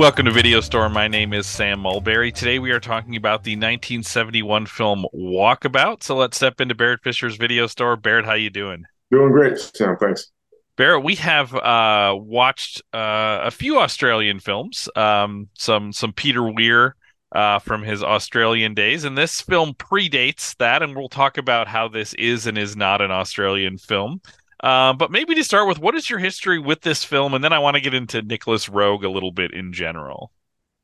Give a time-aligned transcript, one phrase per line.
[0.00, 0.88] Welcome to Video Store.
[0.88, 2.32] My name is Sam Mulberry.
[2.32, 6.02] Today we are talking about the 1971 film Walkabout.
[6.02, 7.96] So let's step into Barrett Fisher's Video Store.
[7.96, 8.84] Barrett, how you doing?
[9.10, 9.98] Doing great, Sam.
[9.98, 10.32] Thanks.
[10.76, 16.96] Barrett, we have uh, watched uh, a few Australian films, um, some some Peter Weir
[17.32, 21.88] uh, from his Australian days, and this film predates that, and we'll talk about how
[21.88, 24.22] this is and is not an Australian film.
[24.62, 27.34] Uh, but maybe to start with, what is your history with this film?
[27.34, 30.32] And then I want to get into Nicolas Roeg a little bit in general.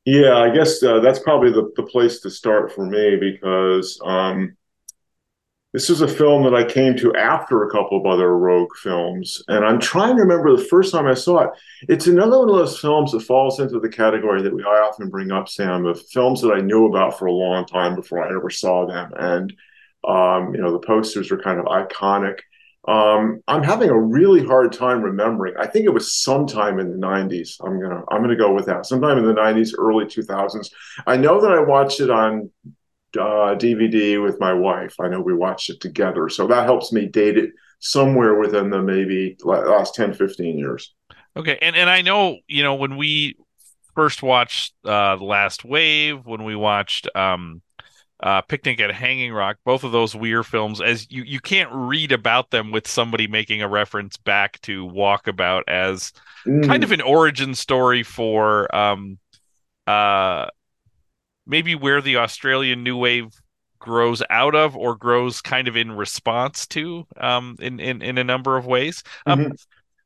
[0.05, 4.55] Yeah, I guess uh, that's probably the, the place to start for me because um,
[5.73, 9.43] this is a film that I came to after a couple of other Roeg films.
[9.47, 11.49] And I'm trying to remember the first time I saw it.
[11.89, 15.09] It's another one of those films that falls into the category that we I often
[15.09, 18.35] bring up, Sam, of films that I knew about for a long time before I
[18.35, 19.11] ever saw them.
[19.19, 19.53] And,
[20.07, 22.39] um, you know, the posters are kind of iconic.
[22.87, 25.55] Um, I'm having a really hard time remembering.
[25.59, 27.57] I think it was sometime in the 90s.
[27.61, 28.85] I'm gonna I'm gonna go with that.
[28.85, 30.69] Sometime in the 90s, early 2000s.
[31.05, 32.49] I know that I watched it on
[33.17, 34.95] uh, DVD with my wife.
[35.01, 38.81] I know we watched it together, so that helps me date it somewhere within the
[38.81, 40.93] maybe last 10, 15 years.
[41.35, 43.35] Okay, and and I know you know when we
[43.95, 47.61] first watched uh, the Last Wave, when we watched um,
[48.21, 52.11] uh, Picnic at Hanging Rock, both of those Weir films, as you you can't read
[52.11, 56.13] about them with somebody making a reference back to Walkabout as
[56.45, 56.65] mm.
[56.65, 59.19] kind of an origin story for um
[59.85, 60.47] uh
[61.45, 63.29] maybe where the Australian New Wave
[63.79, 68.23] grows out of or grows kind of in response to um in in, in a
[68.23, 69.03] number of ways.
[69.27, 69.51] Um mm-hmm.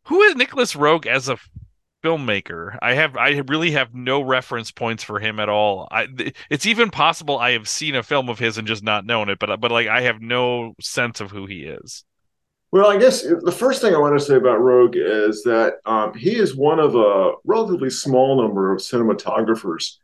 [0.04, 1.38] who is Nicolas Roeg as a
[2.04, 2.78] filmmaker.
[2.82, 5.88] I have I really have no reference points for him at all.
[5.92, 6.08] I
[6.50, 9.40] it's even possible I have seen a film of his and just not known it,
[9.40, 12.04] but but like I have no sense of who he is.
[12.72, 16.14] Well, I guess the first thing I want to say about Roeg is that um,
[16.14, 19.98] he is one of a relatively small number of cinematographers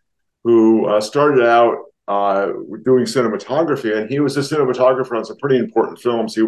[0.44, 1.78] who uh, started out
[2.09, 2.47] uh,
[2.84, 6.36] doing cinematography, and he was a cinematographer on some pretty important films.
[6.36, 6.44] He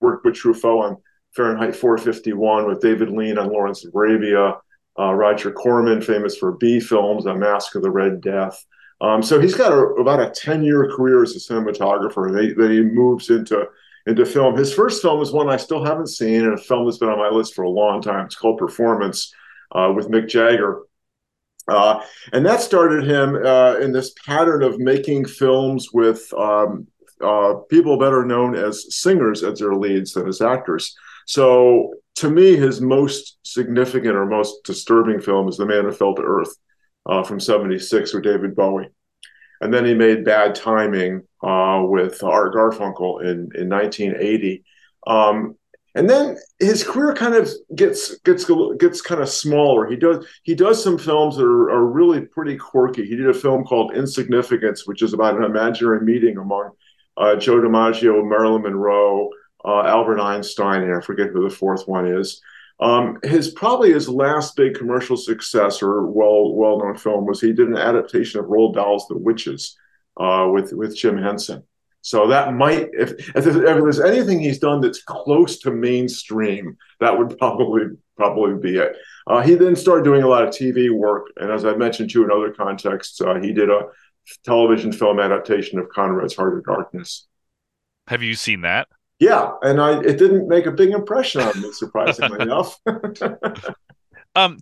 [0.00, 0.96] worked with Truffaut on
[1.34, 4.54] Fahrenheit 451, with David Lean on Lawrence of Arabia,
[4.98, 8.64] uh, Roger Corman, famous for B films, A Masque of the Red Death.
[9.00, 12.80] Um, so he's got a, about a 10 year career as a cinematographer that he
[12.80, 13.66] moves into,
[14.06, 14.56] into film.
[14.56, 17.18] His first film is one I still haven't seen, and a film that's been on
[17.18, 18.26] my list for a long time.
[18.26, 19.32] It's called Performance
[19.72, 20.82] uh, with Mick Jagger.
[21.66, 22.00] Uh,
[22.32, 26.86] and that started him uh, in this pattern of making films with um,
[27.22, 30.94] uh, people better known as singers as their leads than as actors.
[31.26, 36.14] So to me, his most significant or most disturbing film is The Man Who Fell
[36.14, 36.54] to Earth
[37.06, 38.88] uh, from 76 with David Bowie.
[39.60, 44.64] And then he made Bad Timing uh, with Art Garfunkel in, in 1980.
[45.06, 45.56] Um,
[45.96, 49.86] and then his career kind of gets gets gets kind of smaller.
[49.86, 53.06] He does he does some films that are, are really pretty quirky.
[53.06, 56.70] He did a film called Insignificance, which is about an imaginary meeting among
[57.16, 59.30] uh, Joe DiMaggio, Marilyn Monroe,
[59.64, 62.40] uh, Albert Einstein, and I forget who the fourth one is.
[62.80, 67.52] Um, his probably his last big commercial success or well well known film was he
[67.52, 69.76] did an adaptation of Roald Dahl's The Witches
[70.18, 71.62] uh, with with Jim Henson.
[72.00, 77.38] So that might if, if there's, anything he's done that's close to mainstream, that would
[77.38, 77.84] probably
[78.16, 78.96] probably be it.
[79.26, 82.24] Uh, he then started doing a lot of TV work, and as I mentioned to
[82.24, 83.86] in other contexts, uh, he did a
[84.44, 87.26] television film adaptation of Conrad's Heart of Darkness.
[88.08, 88.88] Have you seen that?
[89.24, 92.78] Yeah, and I it didn't make a big impression on me, surprisingly enough.
[94.36, 94.58] um,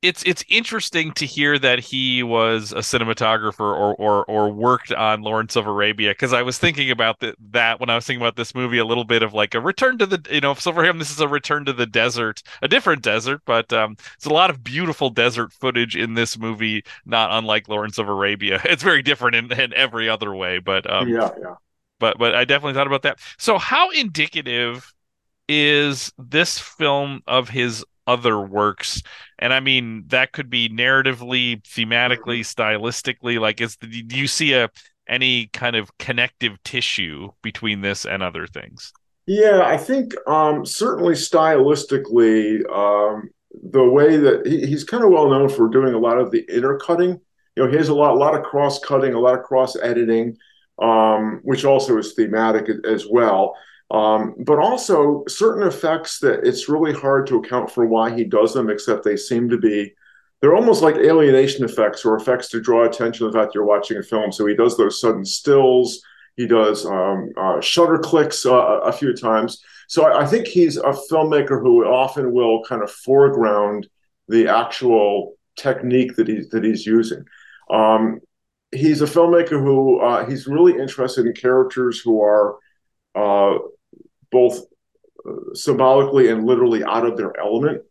[0.00, 5.22] it's it's interesting to hear that he was a cinematographer or or or worked on
[5.22, 8.36] Lawrence of Arabia because I was thinking about the, that when I was thinking about
[8.36, 10.84] this movie a little bit of like a return to the you know so for
[10.84, 14.32] him this is a return to the desert a different desert but um it's a
[14.32, 19.02] lot of beautiful desert footage in this movie not unlike Lawrence of Arabia it's very
[19.02, 21.54] different in, in every other way but um yeah yeah
[22.00, 23.20] but but I definitely thought about that.
[23.38, 24.92] So how indicative
[25.48, 29.02] is this film of his other works?
[29.38, 32.62] And I mean that could be narratively, thematically, mm-hmm.
[32.62, 33.38] stylistically.
[33.38, 34.68] Like, is do you see a
[35.06, 38.92] any kind of connective tissue between this and other things?
[39.26, 43.30] Yeah, I think um, certainly stylistically, um,
[43.70, 46.44] the way that he, he's kind of well known for doing a lot of the
[46.52, 47.20] intercutting.
[47.56, 49.76] You know, he has a lot, a lot of cross cutting, a lot of cross
[49.76, 50.36] editing
[50.80, 53.54] um, which also is thematic as well.
[53.90, 58.54] Um, but also certain effects that it's really hard to account for why he does
[58.54, 59.92] them, except they seem to be
[60.40, 63.98] they're almost like alienation effects or effects to draw attention to the fact you're watching
[63.98, 64.32] a film.
[64.32, 66.00] So he does those sudden stills,
[66.36, 69.62] he does um, uh, shutter clicks uh, a few times.
[69.88, 73.88] So I, I, think he's a filmmaker who often will kind of foreground
[74.28, 77.24] the actual technique that he's that he's using.
[77.68, 78.20] Um,
[78.72, 82.56] he's a filmmaker who uh, he's really interested in characters who are
[83.14, 83.58] uh,
[84.30, 84.60] both
[85.28, 87.82] uh, symbolically and literally out of their element.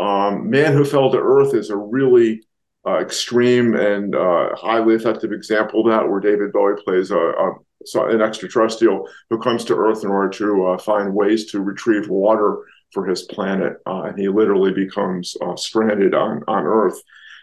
[0.00, 2.42] Um, Man Who Fell to Earth is a really
[2.86, 7.52] uh, extreme and uh, highly effective example of that, where David Bowie plays a, a
[7.94, 12.58] an extraterrestrial who comes to Earth in order to uh, find ways to retrieve water
[12.92, 17.00] for his planet, uh, and he literally becomes uh, stranded on on Earth.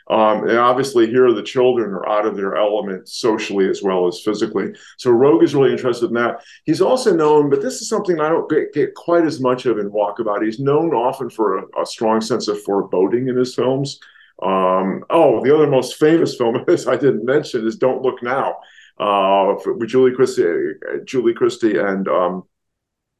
[0.08, 4.22] Um, and obviously, here the children are out of their element socially as well as
[4.22, 4.74] physically.
[4.98, 6.44] So Roeg is really interested in that.
[6.64, 9.80] He's also known, but this is something I don't get, get quite as much of
[9.80, 10.44] in Walkabout.
[10.44, 14.00] He's known often for a, a strong sense of foreboding in his films.
[14.44, 18.58] Um, oh, the other most famous film is I didn't mention is Don't Look Now,
[19.00, 20.74] uh, with Julie Christie,
[21.06, 22.44] Julie Christie, and um,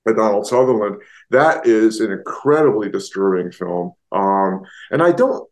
[0.06, 1.02] Donald Sutherland.
[1.32, 3.94] That is an incredibly disturbing film.
[4.12, 4.62] Um,
[4.92, 5.50] and I don't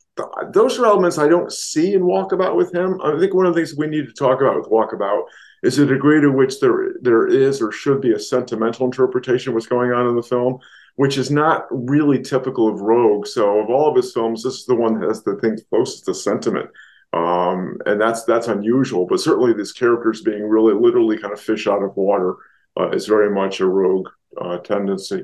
[0.52, 3.00] those are elements I don't see in Walkabout with him.
[3.04, 5.24] I think one of the things we need to talk about with Walkabout
[5.64, 9.54] is the degree to which there there is or should be a sentimental interpretation of
[9.56, 10.60] what's going on in the film,
[10.96, 13.26] which is not really typical of Roeg.
[13.26, 16.06] So of all of his films, this is the one that has the thing closest
[16.06, 16.70] to sentiment.
[17.14, 21.68] Um, and that's that's unusual, but certainly these characters being really literally kind of fish
[21.68, 22.36] out of water
[22.80, 24.06] uh, is very much a Roeg
[24.40, 25.24] uh, tendency.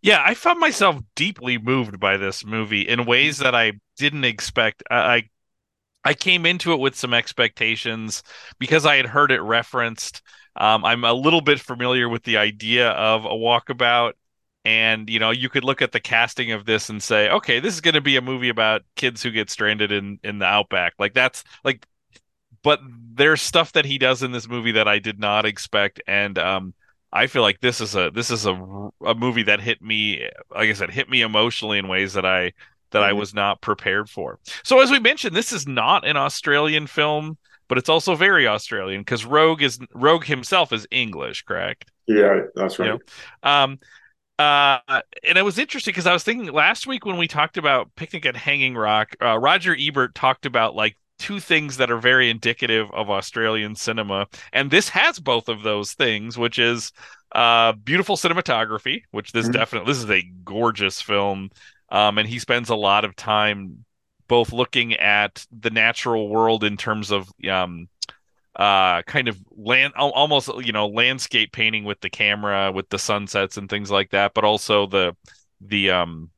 [0.00, 4.82] Yeah, I found myself deeply moved by this movie in ways that I didn't expect.
[4.90, 5.24] I
[6.04, 8.22] I came into it with some expectations
[8.58, 10.22] because I had heard it referenced.
[10.56, 14.14] Um, I'm a little bit familiar with the idea of a walkabout,
[14.64, 17.74] and you know, you could look at the casting of this and say, okay, this
[17.74, 20.94] is going to be a movie about kids who get stranded in in the outback.
[20.98, 21.86] Like that's like,
[22.62, 22.80] but
[23.14, 26.74] there's stuff that he does in this movie that I did not expect, and um,
[27.12, 28.52] I feel like this is a this is a,
[29.04, 32.52] a movie that hit me like I said hit me emotionally in ways that I
[32.90, 33.08] that mm-hmm.
[33.08, 34.38] I was not prepared for.
[34.62, 37.38] So as we mentioned this is not an Australian film
[37.68, 41.90] but it's also very Australian because Roeg is Roeg himself is English, correct?
[42.06, 42.86] Yeah, that's right.
[42.86, 43.00] You
[43.44, 43.50] know?
[43.50, 43.78] Um
[44.38, 44.78] uh,
[45.24, 48.24] and it was interesting because I was thinking last week when we talked about Picnic
[48.24, 52.90] at Hanging Rock, uh, Roger Ebert talked about like two things that are very indicative
[52.92, 56.92] of Australian cinema, and this has both of those things, which is
[57.32, 59.52] uh, beautiful cinematography, which this mm-hmm.
[59.52, 61.50] definitely this is a gorgeous film,
[61.90, 63.84] um, and he spends a lot of time
[64.28, 67.88] both looking at the natural world in terms of um,
[68.56, 73.56] uh, kind of land almost you know landscape painting with the camera with the sunsets
[73.56, 75.16] and things like that, but also the
[75.60, 76.30] the um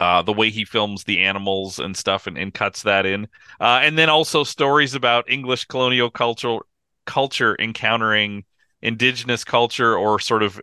[0.00, 3.28] uh, the way he films the animals and stuff and, and cuts that in.
[3.60, 6.58] Uh, and then also stories about English colonial culture
[7.06, 8.44] culture encountering
[8.82, 10.60] indigenous culture or sort of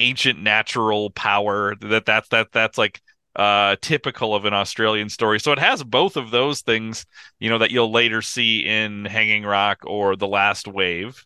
[0.00, 3.00] ancient natural power that that's that that's like
[3.36, 5.38] uh typical of an Australian story.
[5.38, 7.06] So it has both of those things,
[7.38, 11.24] you know, that you'll later see in Hanging Rock or The Last Wave.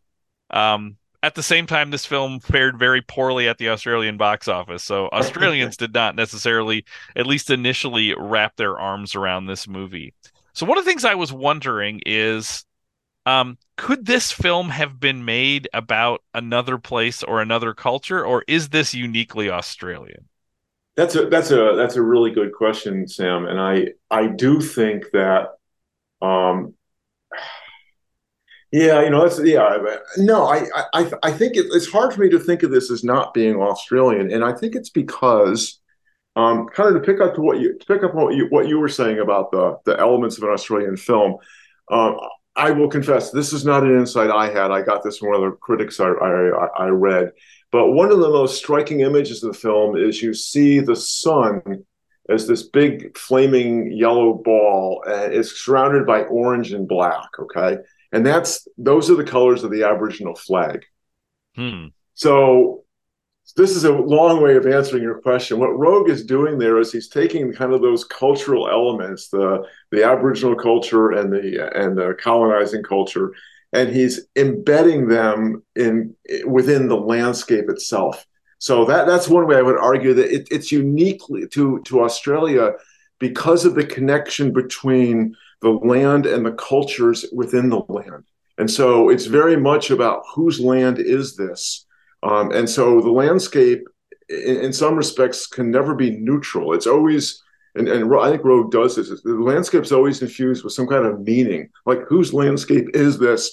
[0.51, 4.85] Um at the same time, this film fared very poorly at the Australian box office.
[4.85, 6.85] So Australians did not necessarily,
[7.17, 10.13] at least initially, wrap their arms around this movie.
[10.53, 12.67] So one of the things I was wondering is,
[13.25, 18.69] um, could this film have been made about another place or another culture, or is
[18.69, 20.29] this uniquely Australian?
[20.95, 23.47] That's a that's a that's a really good question, Sam.
[23.47, 25.55] And I I do think that
[26.21, 26.75] um,
[28.75, 29.79] yeah, you know, that's yeah.
[30.17, 33.05] No, I I I think it, it's hard for me to think of this as
[33.05, 35.79] not being Australian, and I think it's because,
[36.35, 38.49] um, kind of to pick up to what you to pick up on what you
[38.51, 41.37] what you were saying about the the elements of an Australian film.
[41.89, 42.19] Um,
[42.57, 44.71] I will confess, this is not an insight I had.
[44.71, 47.33] I got this from one of the critics I, I, I read.
[47.73, 51.85] But one of the most striking images of the film is you see the sun
[52.29, 57.29] as this big flaming yellow ball, and it's surrounded by orange and black.
[57.39, 57.79] Okay,
[58.15, 60.85] and that's those are the colors of the Aboriginal flag.
[61.57, 61.87] Hmm.
[62.15, 62.85] So
[63.57, 65.59] this is a long way of answering your question.
[65.59, 70.05] What Roeg is doing there is he's taking kind of those cultural elements, the the
[70.05, 73.33] Aboriginal culture and the and the colonizing culture,
[73.73, 76.15] and he's embedding them in
[76.47, 78.25] within the landscape itself.
[78.59, 82.75] So that that's one way I would argue that it, it's uniquely to to Australia
[83.19, 88.23] because of the connection between the land and the cultures within the land.
[88.59, 91.87] And so it's very much about whose land is this?
[92.23, 93.83] Um, and so the landscape,
[94.29, 96.75] in, in, some respects, can never be neutral.
[96.75, 97.43] It's always,
[97.75, 101.23] and, and I think Roeg does this, the landscape's always infused with some kind of
[101.23, 101.71] meaning.
[101.87, 103.53] Like, whose landscape is this?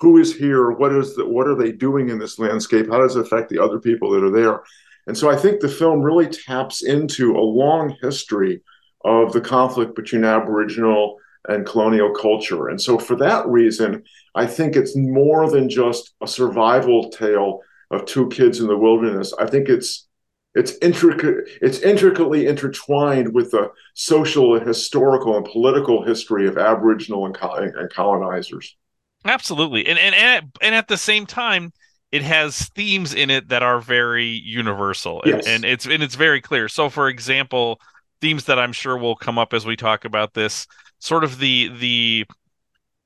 [0.00, 0.72] Who is here?
[0.72, 2.90] What is the, what are they doing in this landscape?
[2.90, 4.62] How does it affect the other people that are there?
[5.06, 8.60] And so I think the film really taps into a long history
[9.04, 12.68] of the conflict between Aboriginal and colonial culture.
[12.68, 14.02] And so, for that reason,
[14.34, 17.60] I think it's more than just a survival tale
[17.90, 19.32] of two kids in the wilderness.
[19.38, 20.06] I think it's
[20.54, 27.26] it's intricate it's intricately intertwined with the social and historical and political history of aboriginal
[27.26, 27.36] and,
[27.74, 28.76] and colonizers
[29.24, 31.72] absolutely and, and and and at the same time
[32.12, 35.46] it has themes in it that are very universal and, yes.
[35.46, 37.80] and it's and it's very clear so for example
[38.20, 40.66] themes that i'm sure will come up as we talk about this
[41.04, 42.24] sort of the the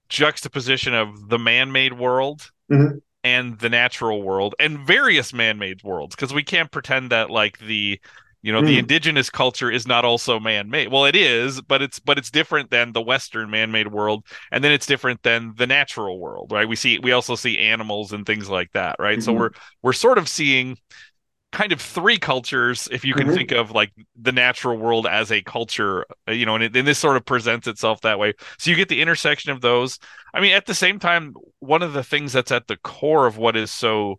[0.09, 6.33] juxtaposition of the man-made world mm-hmm and the natural world and various man-made worlds because
[6.33, 8.01] we can't pretend that like the
[8.43, 8.67] you know mm.
[8.67, 12.71] the indigenous culture is not also man-made well it is but it's but it's different
[12.71, 16.77] than the western man-made world and then it's different than the natural world right we
[16.77, 19.25] see we also see animals and things like that right mm-hmm.
[19.25, 19.51] so we're
[19.83, 20.79] we're sort of seeing
[21.51, 23.37] kind of three cultures if you can mm-hmm.
[23.37, 23.91] think of like
[24.21, 27.25] the natural world as a culture uh, you know and, it, and this sort of
[27.25, 29.99] presents itself that way so you get the intersection of those
[30.35, 33.39] i mean at the same time one of the things that's at the core of
[33.39, 34.19] what is so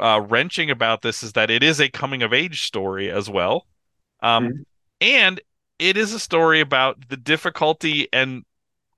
[0.00, 3.66] uh, wrenching about this is that it is a coming of age story as well
[4.22, 4.62] um, mm-hmm.
[5.02, 5.40] and
[5.78, 8.42] it is a story about the difficulty and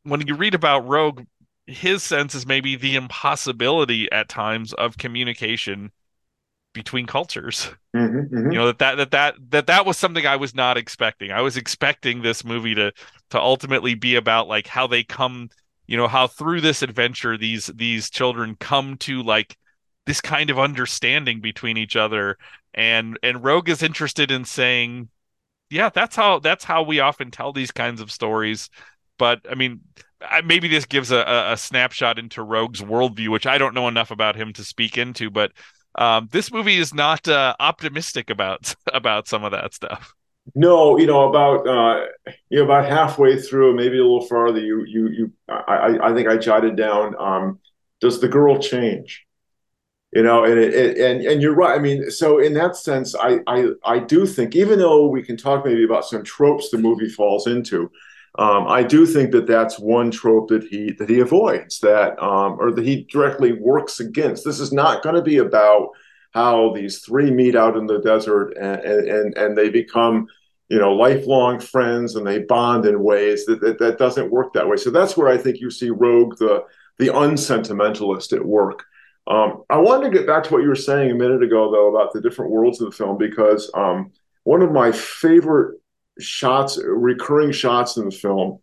[0.05, 1.27] when you read about Roeg
[1.67, 5.91] his sense is maybe the impossibility at times of communication
[6.73, 7.71] between cultures.
[7.97, 8.53] Mm-hmm, mm-hmm.
[8.53, 11.31] You know that, that that that that that was something I was not expecting.
[11.33, 12.93] I was expecting this movie to
[13.31, 15.51] to ultimately be about like how they come,
[15.87, 19.57] you know, how through this adventure these these children come to like
[20.07, 22.37] this kind of understanding between each other
[22.75, 25.09] and and Roeg is interested in saying
[25.71, 28.69] yeah, that's how that's how we often tell these kinds of stories.
[29.19, 29.81] But I mean,
[30.45, 34.37] maybe this gives a, a snapshot into Roeg's worldview, which I don't know enough about
[34.37, 35.53] him to speak into, but
[35.97, 40.15] um, this movie is not uh, optimistic about about some of that stuff.
[40.55, 42.07] No, you know about uh,
[42.49, 44.61] you know about halfway through, maybe a little farther.
[44.61, 45.33] You you you.
[45.49, 47.15] I I think I jotted down.
[47.19, 47.59] Um,
[48.01, 49.27] does the girl change?
[50.13, 51.79] You know, and it, it, and and you're right.
[51.79, 55.37] I mean, so in that sense, I I I do think even though we can
[55.37, 57.91] talk maybe about some tropes the movie falls into,
[58.39, 62.57] um, I do think that that's one trope that he that he avoids that um,
[62.61, 64.45] or that he directly works against.
[64.45, 65.89] This is not going to be about
[66.33, 70.27] how these three meet out in the desert and and and they become
[70.69, 74.69] you know lifelong friends and they bond in ways that, that that doesn't work that
[74.69, 74.77] way.
[74.77, 76.65] So that's where I think you see Roeg the
[76.99, 78.85] the unsentimentalist at work.
[79.27, 81.95] Um, I wanted to get back to what you were saying a minute ago though
[81.95, 84.13] about the different worlds of the film because um,
[84.45, 85.80] one of my favorite
[86.21, 88.61] shots, recurring shots in the film,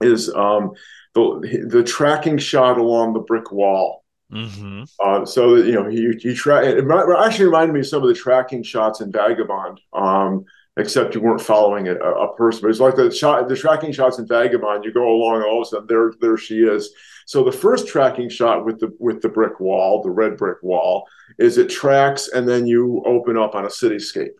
[0.00, 0.72] is um,
[1.14, 4.04] the the tracking shot along the brick wall.
[4.32, 4.84] Mm-hmm.
[5.02, 6.64] Uh, so that you know, you you try.
[6.64, 6.84] It
[7.18, 9.80] actually reminded me of some of the tracking shots in Vagabond.
[9.92, 10.44] Um,
[10.78, 12.62] except you weren't following a, a, person.
[12.62, 14.84] But it's like the shot, the tracking shots in Vagabond.
[14.84, 16.90] You go along, all of a sudden there, there she is.
[17.26, 21.06] So the first tracking shot with the with the brick wall, the red brick wall,
[21.38, 24.34] is it tracks and then you open up on a cityscape,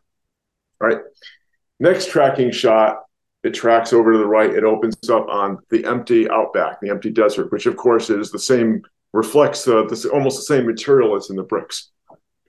[0.80, 0.98] right?
[1.80, 3.04] Next tracking shot,
[3.44, 4.52] it tracks over to the right.
[4.52, 8.38] It opens up on the empty outback, the empty desert, which of course is the
[8.38, 8.82] same,
[9.12, 11.90] reflects uh, this, almost the same material that's in the bricks.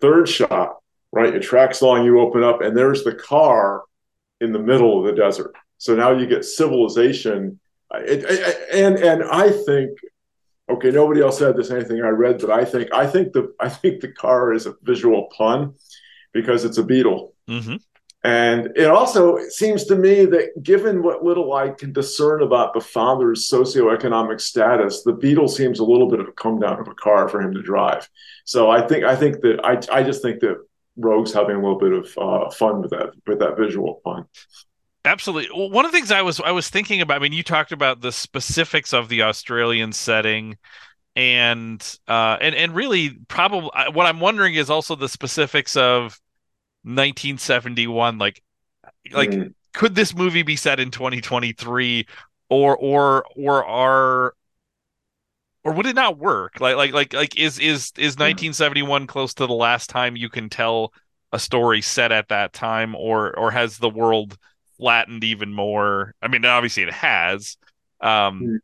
[0.02, 0.78] Third shot,
[1.12, 1.34] right?
[1.34, 3.84] It tracks along, you open up, and there's the car
[4.42, 5.54] in the middle of the desert.
[5.78, 7.60] So now you get civilization.
[7.94, 9.98] It, it, and and I think,
[10.70, 13.70] okay, nobody else said this anything I read, but I think I think the I
[13.70, 15.76] think the car is a visual pun
[16.34, 17.34] because it's a beetle.
[17.50, 17.78] Mm-hmm.
[18.24, 22.82] And it also seems to me that given what little I can discern about the
[22.82, 26.94] father's socioeconomic status, the Beetle seems a little bit of a come down of a
[26.96, 28.10] car for him to drive.
[28.44, 30.58] So I think I think that I I just think that
[30.98, 34.26] Roeg's having a little bit of uh, fun with that with that visual fun.
[35.06, 35.50] Absolutely.
[35.58, 37.16] Well, one of the things I was I was thinking about.
[37.16, 40.58] I mean, you talked about the specifics of the Australian setting,
[41.16, 46.20] and uh, and and really, probably what I'm wondering is also the specifics of
[46.84, 48.42] 1971 like
[49.12, 49.54] like mm.
[49.74, 52.08] could this movie be set in 2023
[52.50, 54.34] or or or are
[55.64, 59.46] or would it not work like like like like is is is 1971 close to
[59.46, 60.94] the last time you can tell
[61.32, 64.38] a story set at that time or or has the world
[64.78, 67.58] flattened even more i mean obviously it has
[68.02, 68.58] um mm.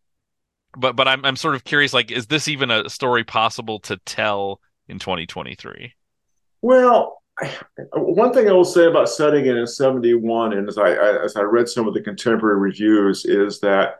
[0.77, 3.98] but but i'm i'm sort of curious like is this even a story possible to
[4.05, 5.93] tell in 2023
[6.62, 7.22] well
[7.93, 11.35] one thing I will say about setting it in 71, and as I, I, as
[11.35, 13.95] I read some of the contemporary reviews, is that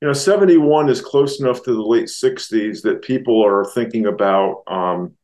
[0.00, 4.62] you know 71 is close enough to the late 60s that people are thinking about
[4.66, 5.14] um,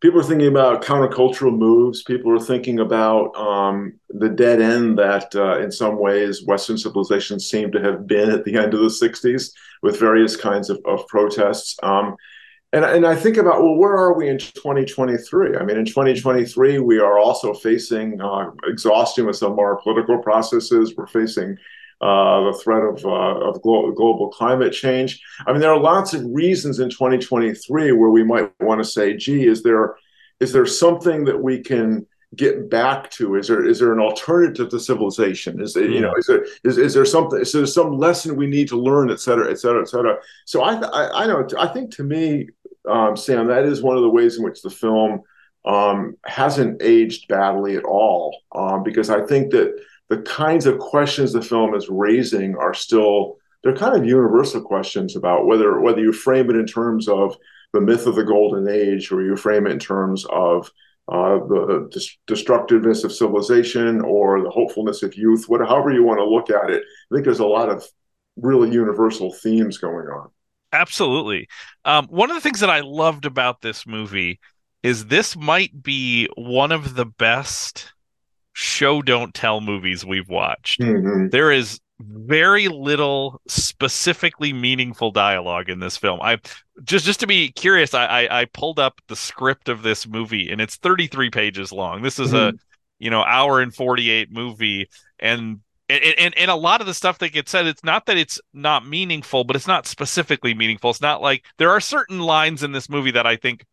[0.00, 2.02] people are thinking about countercultural moves.
[2.02, 7.40] People are thinking about um, the dead end that, uh, in some ways, Western civilization
[7.40, 9.52] seemed to have been at the end of the '60s
[9.82, 11.76] with various kinds of, of protests.
[11.82, 12.16] Um,
[12.72, 15.56] and, and I think about, well, where are we in 2023?
[15.56, 20.18] I mean, in 2023, we are also facing uh, exhaustion with some of our political
[20.18, 20.94] processes.
[20.96, 21.58] We're facing
[22.00, 25.20] uh, the threat of, uh, of glo- global climate change.
[25.46, 29.16] I mean, there are lots of reasons in 2023 where we might want to say,
[29.16, 29.96] gee, is there
[30.40, 33.36] is there something that we can get back to?
[33.36, 35.60] Is there is there an alternative to civilization?
[35.60, 37.40] Is there, you know is there is, is there something?
[37.40, 40.16] Is there some lesson we need to learn, et cetera, et cetera, et cetera?
[40.46, 42.48] So I I, I know I think to me,
[42.88, 45.22] um, Sam, that is one of the ways in which the film
[45.64, 51.32] um, hasn't aged badly at all, um, because I think that the kinds of questions
[51.32, 56.12] the film is raising are still they're kind of universal questions about whether whether you
[56.12, 57.36] frame it in terms of
[57.72, 60.70] the myth of the golden age or you frame it in terms of
[61.08, 66.50] uh, the destructiveness of civilization or the hopefulness of youth, whatever, you want to look
[66.50, 66.82] at it.
[66.82, 67.84] I think there's a lot of
[68.36, 70.30] really universal themes going on.
[70.72, 71.48] Absolutely.
[71.84, 74.40] Um, one of the things that I loved about this movie
[74.82, 77.92] is this might be one of the best
[78.52, 80.80] show don't tell movies we've watched.
[80.80, 81.28] Mm-hmm.
[81.28, 86.20] There is very little specifically meaningful dialogue in this film.
[86.20, 86.38] I
[86.82, 90.50] just just to be curious, I, I, I pulled up the script of this movie
[90.50, 92.02] and it's 33 pages long.
[92.02, 92.56] This is mm-hmm.
[92.56, 92.60] a
[92.98, 94.88] you know hour and 48 movie
[95.18, 95.60] and
[95.92, 98.40] and, and and a lot of the stuff that gets said, it's not that it's
[98.52, 100.90] not meaningful, but it's not specifically meaningful.
[100.90, 103.64] It's not like there are certain lines in this movie that I think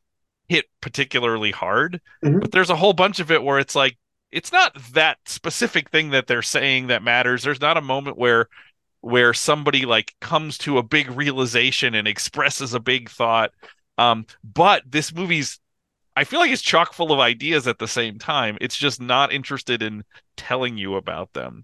[0.47, 2.39] hit particularly hard, mm-hmm.
[2.39, 3.97] but there's a whole bunch of it where it's like
[4.31, 7.43] it's not that specific thing that they're saying that matters.
[7.43, 8.47] There's not a moment where
[9.01, 13.51] where somebody like comes to a big realization and expresses a big thought.
[13.97, 15.59] Um, but this movie's
[16.19, 18.57] I feel like it's chock full of ideas at the same time.
[18.59, 20.03] It's just not interested in
[20.35, 21.63] telling you about them.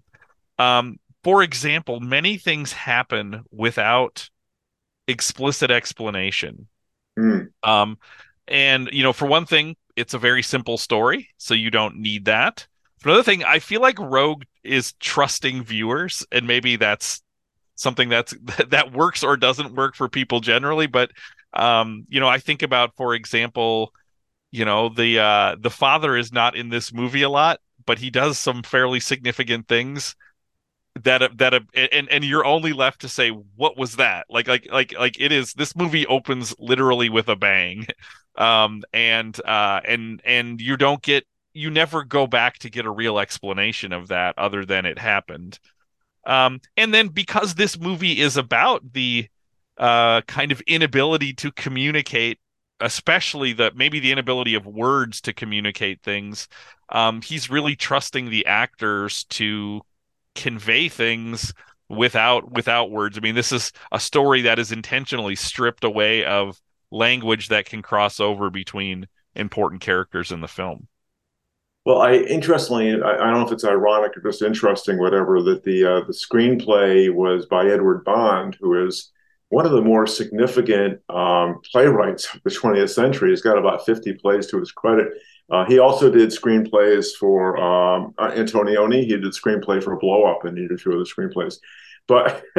[0.58, 4.30] Um, for example, many things happen without
[5.08, 6.68] explicit explanation.
[7.18, 7.48] Mm.
[7.62, 7.98] Um,
[8.48, 12.26] and you know, for one thing, it's a very simple story, so you don't need
[12.26, 12.66] that.
[13.04, 17.22] Another thing, I feel like Roeg is trusting viewers, and maybe that's
[17.74, 18.34] something that's
[18.68, 20.86] that works or doesn't work for people generally.
[20.86, 21.10] But
[21.52, 23.92] um, you know, I think about, for example,
[24.50, 28.10] you know, the uh the father is not in this movie a lot, but he
[28.10, 30.14] does some fairly significant things
[31.04, 34.26] that that and and you're only left to say what was that?
[34.30, 37.86] Like like like like it is this movie opens literally with a bang.
[38.38, 42.90] Um and uh and and you don't get you never go back to get a
[42.90, 45.58] real explanation of that other than it happened.
[46.26, 49.26] Um and then because this movie is about the
[49.78, 52.38] uh kind of inability to communicate
[52.80, 56.46] especially the maybe the inability of words to communicate things
[56.90, 59.80] um he's really trusting the actors to
[60.36, 61.52] convey things
[61.88, 63.16] without without words.
[63.16, 67.82] I mean, this is a story that is intentionally stripped away of language that can
[67.82, 70.88] cross over between important characters in the film.
[71.84, 75.62] Well, I interestingly, I, I don't know if it's ironic or just interesting, whatever, that
[75.62, 79.12] the uh, the screenplay was by Edward Bond, who is
[79.50, 83.30] one of the more significant um, playwrights of the 20th century.
[83.30, 85.12] He's got about 50 plays to his credit.
[85.48, 89.04] Uh, he also did screenplays for um, uh, Antonioni.
[89.04, 91.58] He did screenplay for Blow Up and he did two other screenplays.
[92.08, 92.44] But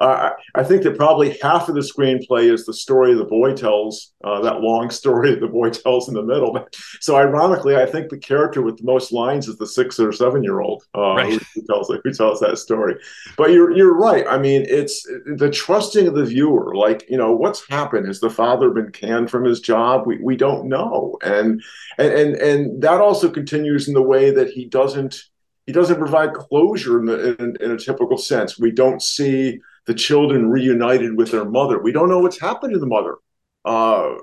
[0.00, 4.12] uh, I think that probably half of the screenplay is the story the boy tells,
[4.24, 6.66] uh, that long story the boy tells in the middle.
[7.00, 10.42] So ironically, I think the character with the most lines is the six or seven
[10.42, 11.42] year old uh, right.
[11.54, 12.96] who, tells who tells that story.
[13.36, 14.24] But you're you're right.
[14.28, 16.74] I mean, it's the trusting of the viewer.
[16.74, 18.06] Like you know, what's happened?
[18.06, 20.06] Has the father been canned from his job?
[20.06, 21.62] We we don't know, and
[21.98, 25.22] and and and that also continues in the way that he doesn't
[25.66, 28.58] he doesn't provide closure in, the, in, in, a typical sense.
[28.58, 31.80] We don't see the children reunited with their mother.
[31.80, 33.16] We don't know what's happened to the mother.
[33.64, 34.14] Uh,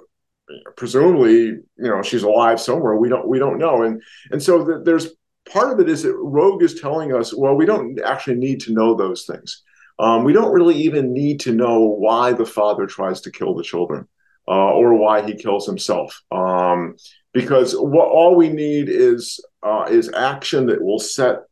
[0.77, 2.95] presumably, you know, she's alive somewhere.
[2.95, 3.83] We don't we don't know.
[3.83, 4.01] And
[4.31, 5.09] and so the, there's
[5.49, 8.73] part of it is that Roeg is telling us, well, we don't actually need to
[8.73, 9.61] know those things.
[9.99, 13.63] Um, we don't really even need to know why the father tries to kill the
[13.63, 14.07] children
[14.47, 16.21] uh, or why he kills himself.
[16.31, 16.95] Um,
[17.33, 21.43] because what all we need is uh, is action that will set.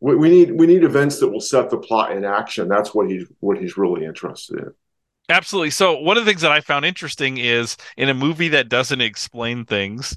[0.00, 2.68] We, we need we need events that will set the plot in action.
[2.68, 4.70] That's what he's what he's really interested in.
[5.28, 5.70] Absolutely.
[5.70, 9.00] So one of the things that I found interesting is in a movie that doesn't
[9.00, 10.16] explain things,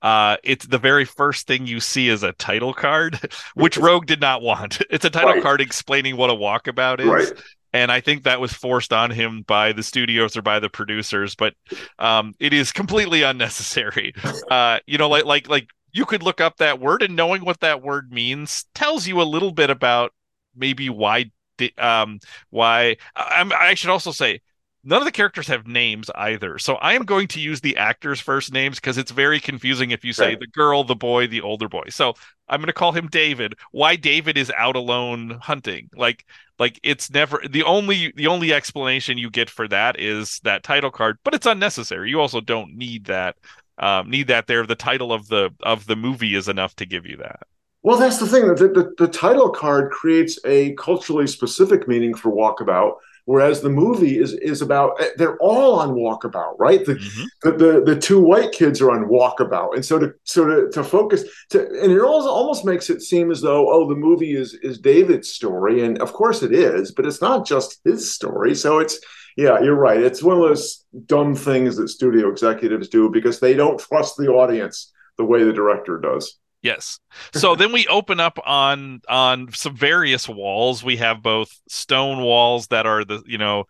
[0.00, 3.18] uh, it's the very first thing you see is a title card,
[3.54, 4.80] which Roeg did not want.
[4.90, 5.42] It's a title right.
[5.42, 7.06] card explaining what a walkabout is.
[7.06, 7.32] Right.
[7.72, 11.34] and I think that was forced on him by the studios or by the producers.
[11.34, 11.54] But
[11.98, 14.14] um, it is completely unnecessary.
[14.50, 17.60] Uh, you know, like like like you could look up that word, and knowing what
[17.60, 20.12] that word means tells you a little bit about
[20.54, 21.30] maybe why
[21.78, 22.18] um
[22.50, 24.40] why I, I should also say
[24.82, 26.58] none of the characters have names either.
[26.58, 30.04] So I am going to use the actors' first names because it's very confusing if
[30.04, 30.40] you say right.
[30.40, 31.84] the girl, the boy, the older boy.
[31.88, 32.14] So
[32.48, 33.54] I'm going to call him David.
[33.70, 35.88] Why David is out alone hunting?
[35.94, 36.26] Like
[36.58, 40.90] like it's never the only the only explanation you get for that is that title
[40.90, 42.10] card, but it's unnecessary.
[42.10, 43.36] You also don't need that
[43.78, 44.66] um, need that there.
[44.66, 47.40] The title of the of the movie is enough to give you that.
[47.82, 48.46] Well, that's the thing.
[48.46, 52.94] The, the, the title card creates a culturally specific meaning for Walkabout
[53.26, 57.24] whereas the movie is is about eh, they're all on walkabout right the, mm-hmm.
[57.42, 60.84] the, the, the two white kids are on walkabout and so to so to, to
[60.84, 64.54] focus to and it also almost makes it seem as though oh the movie is
[64.54, 68.78] is david's story and of course it is but it's not just his story so
[68.78, 68.98] it's
[69.36, 73.54] yeah you're right it's one of those dumb things that studio executives do because they
[73.54, 76.98] don't trust the audience the way the director does Yes.
[77.34, 80.82] So then we open up on on some various walls.
[80.82, 83.66] We have both stone walls that are the you know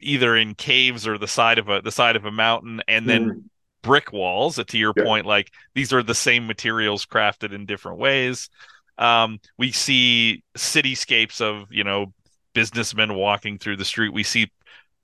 [0.00, 3.30] either in caves or the side of a the side of a mountain, and then
[3.30, 3.42] mm.
[3.82, 4.56] brick walls.
[4.56, 5.04] To your yeah.
[5.04, 8.50] point, like these are the same materials crafted in different ways.
[8.98, 12.12] Um, we see cityscapes of you know
[12.52, 14.12] businessmen walking through the street.
[14.12, 14.50] We see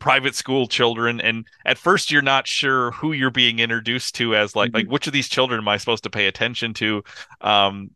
[0.04, 4.54] private school children and at first you're not sure who you're being introduced to as
[4.54, 4.76] like mm-hmm.
[4.76, 7.02] like which of these children am i supposed to pay attention to
[7.40, 7.90] um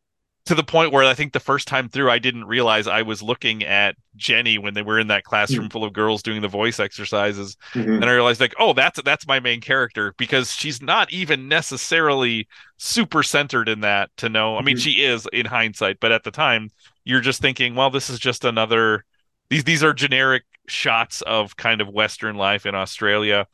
[0.47, 3.21] to the point where i think the first time through i didn't realize i was
[3.21, 5.68] looking at jenny when they were in that classroom mm-hmm.
[5.68, 7.97] full of girls doing the voice exercises mm-hmm.
[7.97, 12.49] and i realized like oh that's that's my main character because she's not even necessarily
[12.79, 14.81] super centered in that to know i mean mm-hmm.
[14.81, 16.71] she is in hindsight but at the time
[17.05, 19.05] you're just thinking well this is just another
[19.51, 23.46] these these are generic shots of kind of Western life in Australia.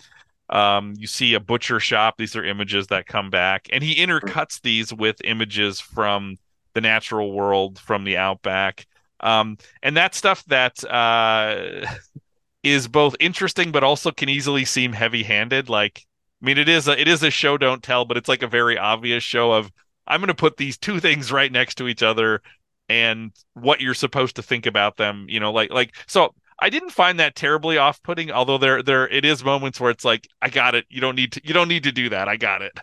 [0.51, 2.17] Um, you see a butcher shop.
[2.19, 6.37] These are images that come back, and he intercuts these with images from
[6.75, 8.87] the natural world, from the outback,
[9.21, 11.87] um, and that stuff that uh,
[12.63, 15.69] is both interesting but also can easily seem heavy-handed.
[15.69, 16.05] Like,
[16.43, 18.49] I mean, it is a it is a show don't tell, but it's like a
[18.49, 19.73] very obvious show of
[20.07, 22.43] I'm going to put these two things right next to each other
[22.89, 26.91] and what you're supposed to think about them you know like like so I didn't
[26.91, 30.75] find that terribly off-putting, although there there it is moments where it's like, I got
[30.75, 30.87] it.
[30.89, 32.29] You don't need to you don't need to do that.
[32.29, 32.79] I got it.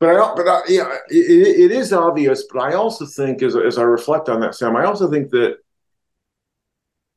[0.00, 0.36] But I don't.
[0.36, 2.44] but I, yeah, it, it is obvious.
[2.52, 5.58] But I also think, as as I reflect on that, Sam, I also think that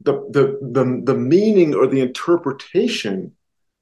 [0.02, 3.34] the the the the meaning or the interpretation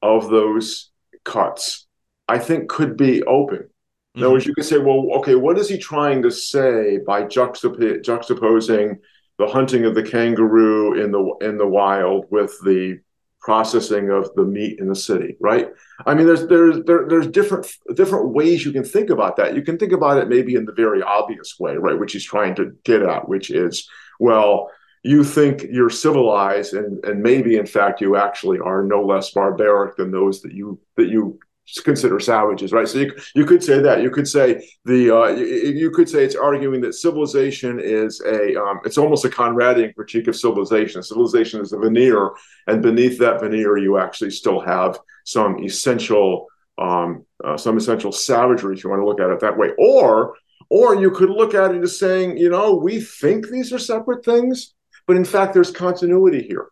[0.02, 0.92] of those
[1.24, 1.88] cuts,
[2.28, 3.70] I think, could be open.
[4.16, 4.52] In other words, mm-hmm.
[4.52, 9.00] you could say, well, okay, what is he trying to say by juxtap- juxtaposing
[9.38, 13.00] the hunting of the kangaroo in the in the wild with the
[13.46, 15.70] processing of the meat in the city, right?
[16.06, 19.56] I mean, there's there's there, there's different different ways you can think about that.
[19.56, 22.56] You can think about it maybe in the very obvious way, right, which he's trying
[22.56, 23.88] to get at, which is,
[24.20, 24.72] well,
[25.04, 29.96] you think you're civilized, and and maybe in fact you actually are no less barbaric
[29.96, 31.40] than those that you that you
[31.84, 32.88] consider savages, right?
[32.88, 34.02] So you, you could say that.
[34.02, 38.56] You could say the uh, you, you, could say it's arguing that civilization is a
[38.62, 41.02] um, it's almost a Conradian critique of civilization.
[41.02, 42.32] Civilization is a veneer,
[42.68, 46.48] and beneath that veneer, you actually still have some essential
[46.78, 49.72] um, uh, some essential savagery, if you want to look at it that way.
[49.78, 50.36] Or
[50.70, 54.26] or you could look at it as saying, you know, we think these are separate
[54.26, 54.74] things,
[55.08, 56.68] but in fact, there's continuity here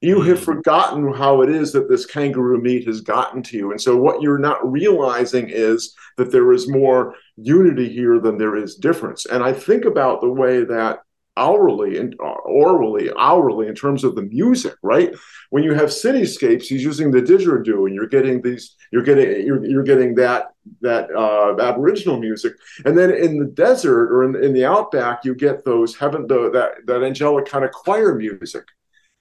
[0.00, 3.70] you have forgotten how it is that this kangaroo meat has gotten to you.
[3.72, 8.56] And so, what you're not realizing is that there is more unity here than there
[8.56, 9.26] is difference.
[9.26, 11.00] And I think about the way that
[11.36, 15.14] hourly and uh, orally, hourly in terms of the music, right?
[15.50, 19.64] When you have cityscapes, he's using the didgeridoo, and you're getting these, you're getting, you're,
[19.64, 20.48] you're getting that
[20.82, 22.52] that uh, Aboriginal music,
[22.84, 26.50] and then in the desert or in, in the outback, you get those heaven, the,
[26.50, 28.64] that that angelic kind of choir music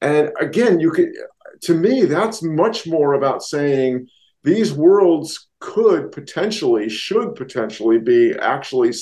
[0.02, 1.10] and again, you could,
[1.62, 4.08] to me, that's much more about saying
[4.44, 8.94] these worlds could potentially, should potentially be actually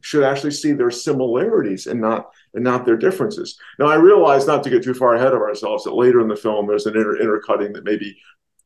[0.00, 3.58] should actually see their similarities and not and not their differences.
[3.78, 6.36] Now, I realize not to get too far ahead of ourselves that later in the
[6.36, 8.16] film there's an inter- intercutting that maybe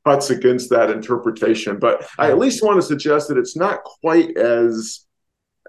[0.05, 4.37] cuts against that interpretation, but I at least want to suggest that it's not quite
[4.37, 5.07] as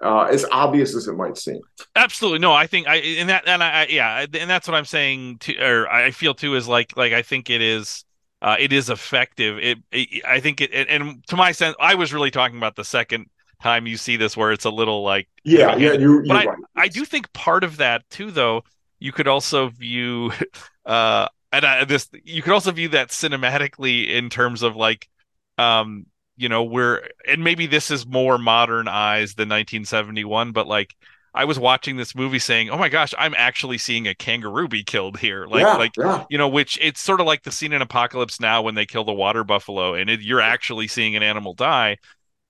[0.02, 1.60] uh, as obvious as it might seem.
[1.94, 2.52] Absolutely, no.
[2.52, 5.38] I think I and that and I, yeah, and that's what I'm saying.
[5.38, 8.04] To, or I feel too is like like I think it is.
[8.40, 9.56] Uh, it is effective.
[9.58, 12.84] It, it I think it, and to my sense, I was really talking about the
[12.84, 13.26] second
[13.62, 15.92] time you see this, where it's a little like yeah, yeah.
[15.92, 16.58] You're, but I, right.
[16.74, 18.64] I do think part of that too, though,
[18.98, 20.32] you could also view.
[20.84, 25.08] Uh, and I, this you could also view that cinematically in terms of like
[25.58, 26.06] um
[26.42, 30.94] you know we're and maybe this is more modern eyes than 1971 but like
[31.34, 34.84] I was watching this movie saying, "Oh my gosh, I'm actually seeing a kangaroo be
[34.84, 36.24] killed here." Like Yeah, like yeah.
[36.28, 39.04] you know, which it's sort of like the scene in Apocalypse Now when they kill
[39.04, 41.96] the water buffalo and it, you're actually seeing an animal die.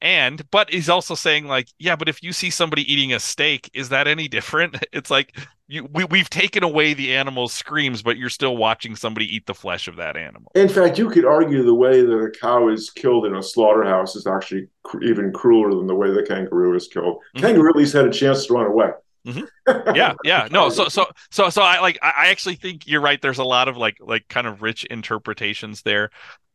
[0.03, 3.71] And but he's also saying like, yeah, but if you see somebody eating a steak,
[3.73, 4.77] is that any different?
[4.93, 5.37] It's like
[5.69, 9.55] you we, we've taken away the animal's screams, but you're still watching somebody eat the
[9.55, 10.51] flesh of that animal.
[10.57, 14.17] In fact, you could argue the way that a cow is killed in a slaughterhouse
[14.17, 17.23] is actually cr- even crueler than the way the kangaroo is killed.
[17.37, 17.41] Mhm.
[17.41, 18.91] Kangaroo at least had a chance to run away.
[19.27, 19.47] Mhm.
[19.97, 23.39] yeah yeah no so so so so i like I actually think you're right there's
[23.39, 26.11] a lot of like like kind of rich interpretations there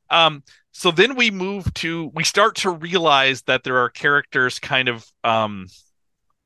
[0.09, 4.87] um so then we move to we start to realize that there are characters kind
[4.87, 5.67] of um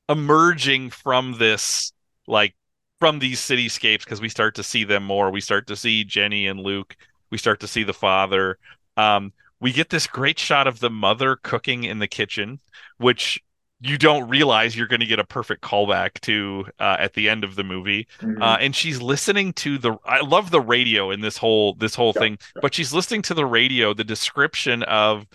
[0.10, 1.92] emerging from this
[2.28, 2.56] like
[3.00, 5.32] from these cityscapes because we start to see them more.
[5.32, 6.96] We start to see jenny and luke.
[7.32, 8.58] We start to see the father.
[8.98, 12.60] Um we get this great shot of the mother cooking in the kitchen
[12.98, 13.42] which
[13.84, 17.44] you don't realize you're going to get a perfect callback to uh, at the end
[17.44, 18.42] of the movie Mhm.
[18.42, 22.14] uh, and she's listening to the i love the radio in this whole this whole
[22.16, 22.62] Yeah, thing yeah.
[22.62, 25.26] but she's listening to the radio the description of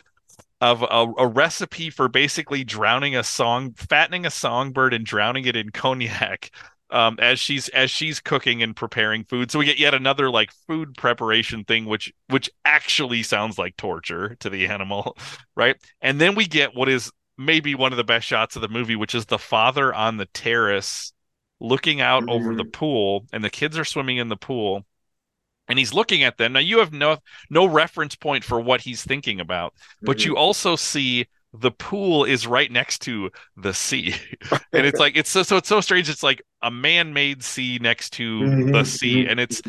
[0.61, 5.57] of a, a recipe for basically drowning a song fattening a songbird and drowning it
[5.57, 6.51] in cognac
[6.91, 10.51] um as she's as she's cooking and preparing food so we get yet another like
[10.67, 15.17] food preparation thing which which actually sounds like torture to the animal
[15.57, 18.68] right and then we get what is maybe one of the best shots of the
[18.68, 21.12] movie which is the father on the terrace
[21.61, 24.87] looking out over the pool and the kids are swimming in the pool
[25.68, 26.53] and he's looking at them.
[26.53, 27.18] Now you have no
[27.51, 30.27] no reference point for what he's thinking about but Mhm.
[30.27, 34.14] you also see the pool is right next to the sea.
[34.75, 36.11] And it's like it's so, so it's so strange.
[36.11, 39.62] It's like a man-made sea next to the Mhm, sea and it's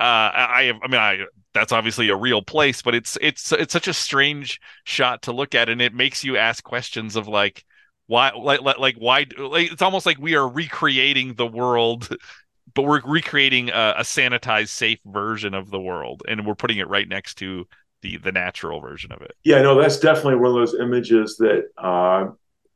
[0.00, 1.24] uh i i I mean i
[1.54, 5.54] that's obviously a real place but it's it's it's such a strange shot to look
[5.54, 7.64] at and it makes you ask questions of like
[8.06, 12.08] why like like, why like it's almost like we are recreating the world
[12.74, 16.88] but we're recreating a, a sanitized safe version of the world and we're putting it
[16.88, 17.66] right next to
[18.02, 19.34] the the natural version of it.
[19.44, 22.30] Yeah, no, that's definitely one of those images that uh,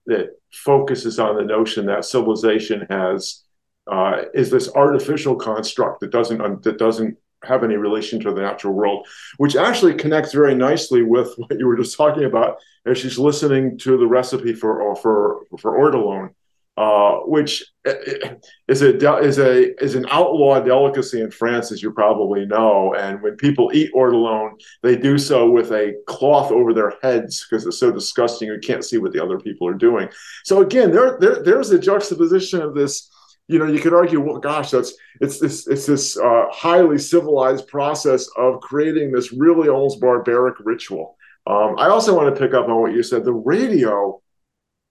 [0.06, 3.42] that focuses on the notion that civilization has
[3.90, 8.72] uh, is this artificial construct that doesn't that doesn't have any relation to the natural
[8.72, 9.06] world,
[9.38, 13.78] which actually connects very nicely with what you were just talking about as she's listening
[13.78, 16.30] to the recipe for uh, for for ortolan,
[16.76, 18.34] uh, which uh, uh,
[18.68, 22.94] is a is a is an outlaw delicacy in France, as you probably know.
[22.94, 27.66] And when people eat ortolan, they do so with a cloth over their heads because
[27.66, 30.08] it's so disgusting you can't see what the other people are doing.
[30.44, 33.10] So again, there, there there's a juxtaposition of this.
[33.48, 37.68] You know, you could argue, well, gosh, that's it's this it's this uh, highly civilized
[37.68, 41.16] process of creating this really almost barbaric ritual.
[41.46, 43.24] Um, I also want to pick up on what you said.
[43.24, 44.20] The radio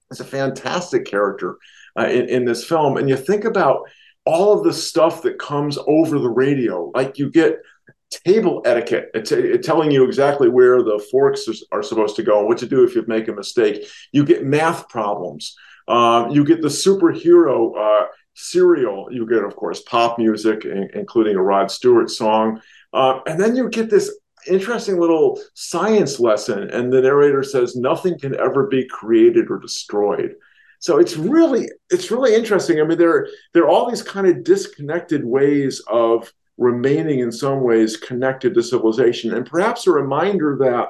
[0.10, 1.58] is a fantastic character
[2.00, 3.90] uh, in, in this film, and you think about
[4.26, 6.92] all of the stuff that comes over the radio.
[6.96, 7.60] Like you get
[8.26, 12.40] table etiquette, it's, it's telling you exactly where the forks are, are supposed to go
[12.40, 13.88] and what to do if you make a mistake.
[14.12, 15.56] You get math problems.
[15.88, 19.08] Uh, you get the superhero uh, serial.
[19.12, 22.62] You get, of course, pop music, in, including a Rod Stewart song.
[22.94, 24.16] Uh, and then you get this
[24.48, 26.70] interesting little science lesson.
[26.70, 30.36] And the narrator says, nothing can ever be created or destroyed.
[30.80, 32.80] So it's really it's really interesting.
[32.80, 37.62] I mean, there there are all these kind of disconnected ways of remaining in some
[37.62, 40.90] ways connected to civilization, and perhaps a reminder that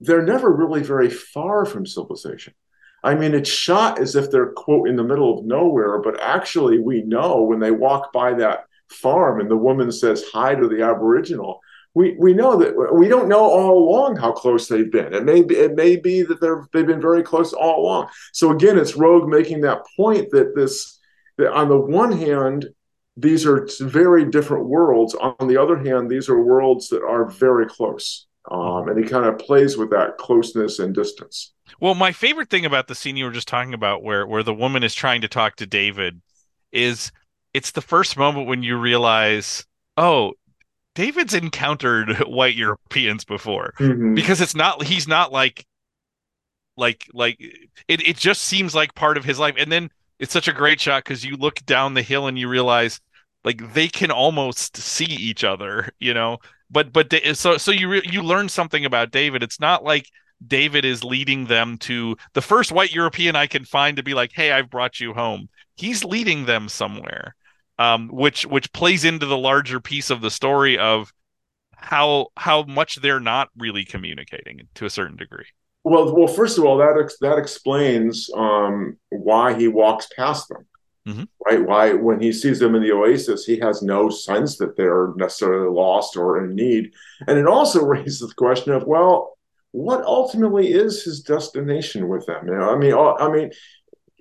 [0.00, 2.52] they're never really very far from civilization.
[3.02, 6.78] I mean, it's shot as if they're quote in the middle of nowhere, but actually,
[6.78, 10.82] we know when they walk by that farm and the woman says hi to the
[10.82, 11.60] Aboriginal,
[11.94, 15.12] we we know that we don't know all along how close they've been.
[15.12, 18.08] It may be it may be that they're they've been very close all along.
[18.32, 20.98] So again, it's Roeg making that point that this
[21.38, 22.68] that on the one hand,
[23.16, 25.14] these are very different worlds.
[25.14, 28.26] On the other hand, these are worlds that are very close.
[28.50, 31.52] Um, and he kind of plays with that closeness and distance.
[31.80, 34.54] Well, my favorite thing about the scene you were just talking about, where where the
[34.54, 36.20] woman is trying to talk to David,
[36.72, 37.12] is
[37.54, 39.64] it's the first moment when you realize,
[39.96, 40.32] oh,
[40.94, 44.14] David's encountered white Europeans before Mhm.
[44.16, 45.66] because it's not he's not like
[46.76, 47.38] like like
[47.88, 50.80] it it just seems like part of his life and then it's such a great
[50.80, 53.00] shot because you look down the hill and you realize
[53.44, 56.38] like they can almost see each other you know
[56.72, 59.42] but but so so you re- you learn something about David.
[59.42, 60.06] It's not like
[60.44, 64.32] David is leading them to the first white European I can find to be like
[64.34, 65.48] hey I've brought you home.
[65.76, 67.34] He's leading them somewhere
[67.78, 71.12] um, which which plays into the larger piece of the story of
[71.74, 75.46] how how much they're not really communicating to a certain degree.
[75.84, 80.64] Well, well, first of all, that ex- that explains um, why he walks past them,
[81.06, 81.24] mm-hmm.
[81.44, 81.66] right?
[81.66, 85.68] Why, when he sees them in the oasis, he has no sense that they're necessarily
[85.68, 86.92] lost or in need,
[87.26, 89.38] and it also raises the question of, well,
[89.72, 92.46] what ultimately is his destination with them?
[92.46, 93.50] You know, I mean, I mean,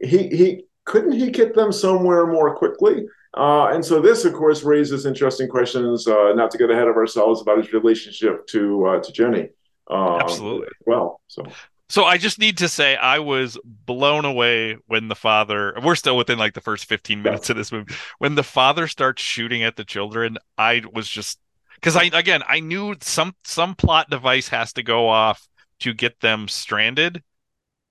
[0.02, 3.06] he he couldn't he get them somewhere more quickly?
[3.34, 6.08] Uh, and so this, of course, raises interesting questions.
[6.08, 9.50] Uh, not to get ahead of ourselves about his relationship to uh, to Jenny.
[9.90, 10.68] Um, Absolutely.
[10.86, 11.44] Well, so
[11.92, 15.78] so I just need to say I was blown away when the father.
[15.84, 17.94] We're still within like the first fifteen minutes of this movie.
[18.18, 21.40] When the father starts shooting at the children, I was just
[21.76, 25.48] because I again I knew some some plot device has to go off
[25.80, 27.24] to get them stranded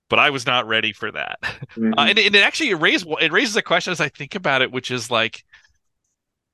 [0.09, 1.39] but I was not ready for that.
[1.41, 1.93] Mm-hmm.
[1.97, 4.61] Uh, and, and, it actually it raises it raises a question as I think about
[4.61, 5.45] it, which is like,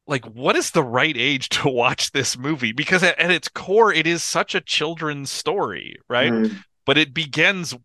[0.06, 2.72] like what is the right age to watch this movie?
[2.72, 6.32] Because at, at its core, it is such a children's story, right?
[6.32, 6.58] Mm-hmm.
[6.88, 7.76] But it begins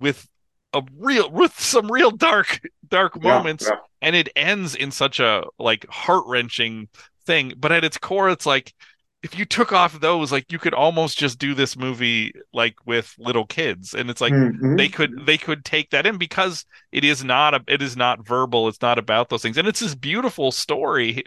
[0.00, 0.28] with
[0.72, 3.80] a real with some real dark dark moments, yeah, yeah.
[4.00, 6.88] and it ends in such a like heart wrenching
[7.24, 7.52] thing.
[7.56, 8.74] But at its core, it's like
[9.22, 13.14] if you took off those like you could almost just do this movie like with
[13.18, 14.76] little kids and it's like mm-hmm.
[14.76, 18.26] they could they could take that in because it is not a it is not
[18.26, 21.22] verbal it's not about those things and it's this beautiful story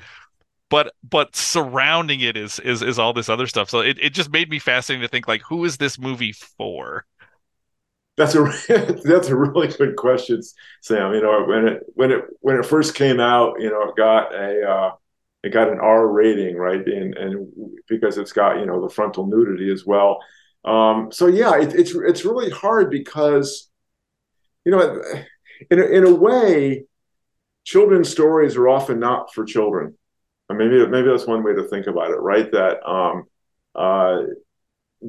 [0.69, 4.31] but but surrounding it is is is all this other stuff so it, it just
[4.31, 7.05] made me fascinating to think like who is this movie for
[8.17, 8.43] that's a
[9.03, 10.41] that's a really good question
[10.81, 13.95] sam you know when it when it when it first came out you know it
[13.95, 14.91] got a uh
[15.45, 16.85] it got an R rating, right?
[16.85, 17.47] And and
[17.87, 20.19] because it's got you know the frontal nudity as well.
[20.65, 23.69] Um, so yeah, it, it's it's really hard because
[24.65, 25.01] you know
[25.69, 26.85] in a, in a way,
[27.63, 29.95] children's stories are often not for children.
[30.49, 32.51] And maybe maybe that's one way to think about it, right?
[32.51, 33.23] That um,
[33.73, 34.23] uh,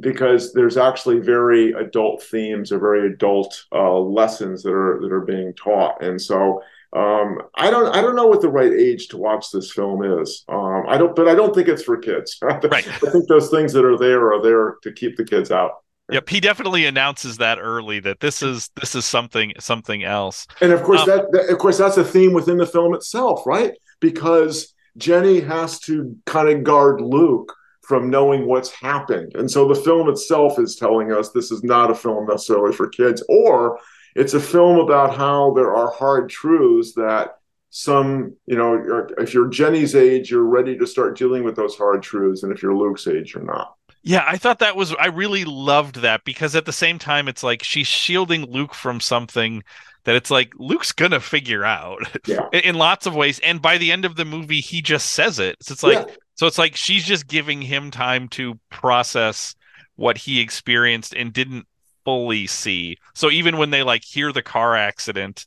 [0.01, 5.25] because there's actually very adult themes or very adult uh, lessons that are that are
[5.25, 6.63] being taught, and so
[6.97, 10.45] um, I don't I don't know what the right age to watch this film is.
[10.49, 12.39] Um, I don't, but I don't think it's for kids.
[12.43, 12.65] right.
[12.73, 15.73] I think those things that are there are there to keep the kids out.
[16.11, 20.47] Yep, he definitely announces that early that this is this is something something else.
[20.61, 23.45] And of course um, that, that of course that's a theme within the film itself,
[23.45, 23.73] right?
[24.01, 29.33] Because Jenny has to kind of guard Luke from knowing what's happened.
[29.37, 32.89] And so the film itself is telling us this is not a film necessarily for
[32.89, 33.79] kids or
[34.17, 37.37] it's a film about how there are hard truths that
[37.71, 42.03] some, you know, if you're Jenny's age, you're ready to start dealing with those hard
[42.03, 42.43] truths.
[42.43, 43.75] And if you're Luke's age, you're not.
[44.03, 47.43] Yeah, I thought that was, I really loved that because at the same time, it's
[47.43, 49.63] like she's shielding Luke from something
[50.07, 52.49] that it's like Luke's gonna figure out yeah.
[52.53, 53.41] in, lots of ways.
[53.41, 55.57] And by the end of the movie, he just says it.
[55.61, 56.15] So it's like, yeah.
[56.37, 59.55] so it's like she's just giving him time to process
[59.97, 61.67] what he experienced and didn't
[62.05, 62.97] fully see.
[63.15, 65.45] So even when they like hear the car accident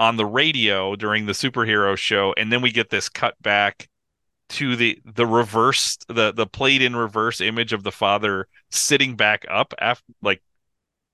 [0.00, 3.88] on the radio during the superhero show, and then we get this cut back
[4.48, 9.46] to the the reverse the the played in reverse image of the father sitting back
[9.48, 10.42] up after like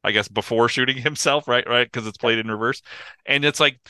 [0.04, 1.66] I guess before shooting himself, right?
[1.68, 2.82] Right, because it's played in reverse,
[3.26, 3.80] and it's like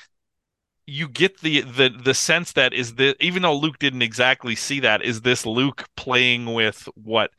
[0.86, 4.80] you get the the the sense that is that even though Luke didn't exactly see
[4.80, 7.30] that, is this Luke playing with what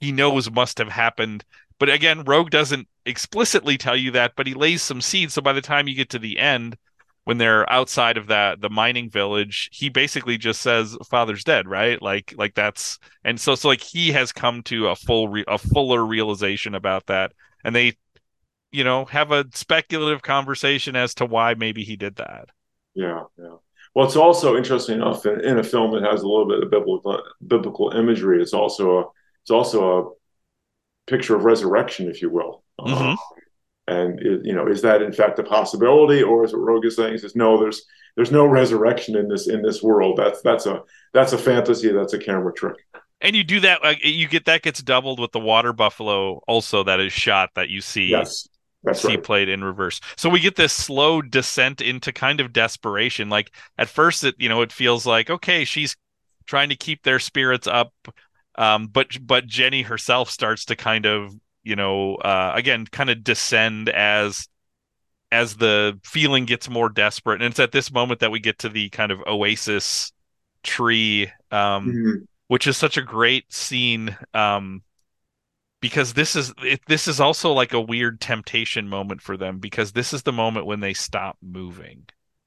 [0.00, 1.44] he knows must have happened
[1.80, 5.32] but again, Roeg doesn't explicitly tell you that, but he lays some seeds.
[5.32, 6.76] So by the time you get to the end,
[7.24, 12.00] when they're outside of that the mining village, he basically just says father's dead, right?
[12.00, 15.56] Like like that's and so so like he has come to a full re- a
[15.58, 17.32] fuller realization about that,
[17.64, 17.96] and they,
[18.70, 22.50] you know, have a speculative conversation as to why maybe he did that.
[22.94, 23.56] Yeah, yeah.
[23.94, 27.22] Well, it's also interesting enough in, a film that has a little bit of biblical
[27.46, 28.40] biblical imagery.
[28.40, 29.04] It's also a
[29.42, 32.62] it's also a picture of resurrection, if you will.
[32.78, 32.94] Mm-hmm.
[32.94, 33.18] Um,
[33.88, 36.96] and it, you know, is that in fact a possibility, or is what Roeg is
[36.96, 37.12] saying?
[37.12, 37.82] He says, no, there's
[38.14, 40.16] there's no resurrection in this in this world.
[40.16, 40.82] That's that's a
[41.12, 41.90] that's a fantasy.
[41.90, 42.76] That's a camera trick.
[43.20, 47.00] And you do that, you get that gets doubled with the water buffalo also that
[47.00, 48.06] is shot that you see.
[48.06, 48.48] Yes.
[48.82, 49.22] That's see right.
[49.22, 50.00] played in reverse.
[50.16, 53.28] So we get this slow descent into kind of desperation.
[53.28, 55.96] Like at first, it you know it feels like okay, she's
[56.46, 57.92] trying to keep their spirits up
[58.56, 63.24] um, but but Jenny herself starts to kind of you know uh, again kind of
[63.24, 64.48] descend as
[65.32, 68.68] as the feeling gets more desperate, and it's at this moment that we get to
[68.68, 70.12] the kind of oasis
[70.62, 72.24] tree, um, mm-hmm.
[72.50, 74.16] Which is such a great scene.
[74.34, 74.82] Um,
[75.80, 79.92] because this is it, this is also like a weird temptation moment for them because
[79.92, 82.06] this is the moment when they stop moving.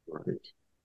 [0.10, 0.36] Right.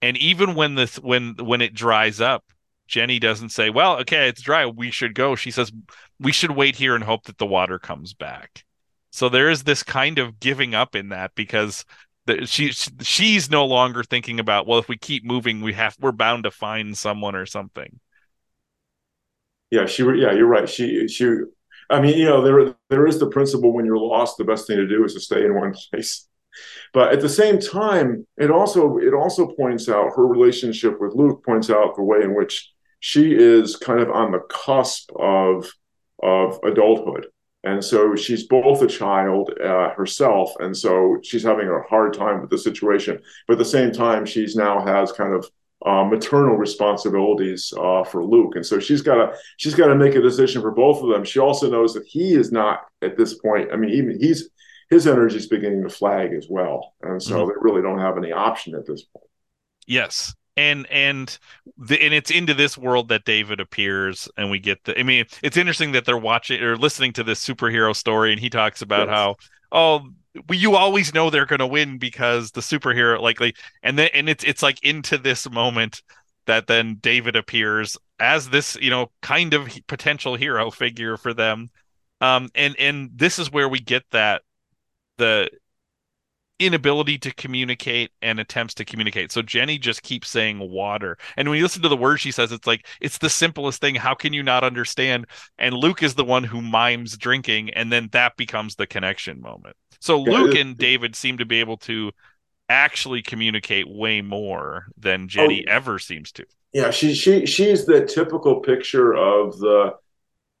[0.01, 2.45] And even when this when when it dries up,
[2.87, 4.65] Jenny doesn't say, "Well, okay, it's dry.
[4.65, 5.69] We should go." She says,
[6.17, 8.63] "We should wait here and hope that the water comes back."
[9.11, 11.83] So there is this kind of giving up in that because
[12.25, 16.13] the, she she's no longer thinking about, "Well, if we keep moving, we have we're
[16.13, 17.99] bound to find someone or something."
[19.71, 20.03] Yeah, she.
[20.03, 20.67] Yeah, you're right.
[20.67, 21.29] She she.
[21.89, 24.77] I mean, you know, there there is the principle when you're lost, the best thing
[24.77, 26.27] to do is to stay in one place.
[26.93, 31.43] But at the same time, it also it also points out her relationship with Luke
[31.45, 35.71] points out the way in which she is kind of on the cusp of
[36.21, 37.27] of adulthood
[37.63, 42.41] and so she's both a child uh, herself and so she's having a hard time
[42.41, 45.49] with the situation but at the same time she's now has kind of
[45.85, 50.15] uh, maternal responsibilities uh, for Luke, and so she's got to she's got to make
[50.15, 51.23] a decision for both of them.
[51.23, 53.69] She also knows that he is not at this point.
[53.71, 54.49] I mean, even he's
[54.89, 57.47] his energy is beginning to flag as well, and so mm-hmm.
[57.47, 59.25] they really don't have any option at this point.
[59.87, 61.37] Yes, and and
[61.77, 64.99] the, and it's into this world that David appears, and we get the.
[64.99, 68.49] I mean, it's interesting that they're watching or listening to this superhero story, and he
[68.49, 69.15] talks about yes.
[69.15, 69.35] how
[69.71, 70.09] oh
[70.49, 74.43] you always know they're going to win because the superhero likely and then and it's
[74.43, 76.01] it's like into this moment
[76.45, 81.69] that then David appears as this you know kind of potential hero figure for them.
[82.21, 84.41] Um and and this is where we get that
[85.17, 85.49] the
[86.59, 89.31] inability to communicate and attempts to communicate.
[89.31, 91.17] So Jenny just keeps saying water.
[91.37, 93.95] And when you listen to the words she says, it's like it's the simplest thing.
[93.95, 95.25] How can you not understand?
[95.57, 99.75] And Luke is the one who mimes drinking, and then that becomes the connection moment.
[99.99, 102.11] So Luke and David seem to be able to
[102.69, 106.45] actually communicate way more than Jenny oh, ever seems to.
[106.71, 109.95] Yeah, she she she's the typical picture of the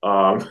[0.01, 0.49] um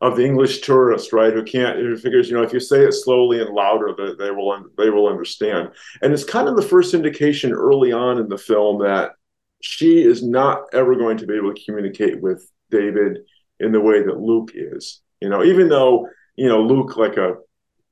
[0.00, 1.32] of the English tourist, right?
[1.32, 4.30] Who can't who figures, you know, if you say it slowly and louder, they, they
[4.30, 5.70] will they will understand.
[6.02, 9.12] And it's kind of the first indication early on in the film that
[9.60, 13.18] she is not ever going to be able to communicate with David
[13.60, 15.00] in the way that Luke is.
[15.20, 17.34] You know, even though you know Luke, like a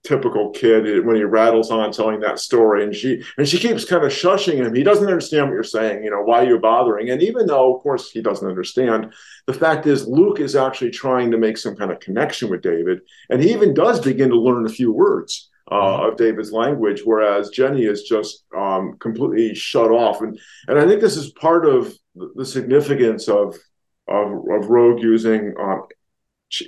[0.04, 4.04] typical kid when he rattles on telling that story and she and she keeps kind
[4.04, 4.74] of shushing him.
[4.74, 7.10] He doesn't understand what you're saying you know why you're you bothering.
[7.10, 9.12] And even though of course he doesn't understand
[9.46, 13.00] the fact is luke is actually trying to make some kind of connection with david
[13.30, 16.10] and he even does begin to learn a few words uh, mm-hmm.
[16.10, 20.20] of david's language whereas jenny is just um, completely shut off.
[20.20, 20.38] And
[20.68, 23.56] and i think this is part of the significance of
[24.08, 25.82] of, of Roeg using um,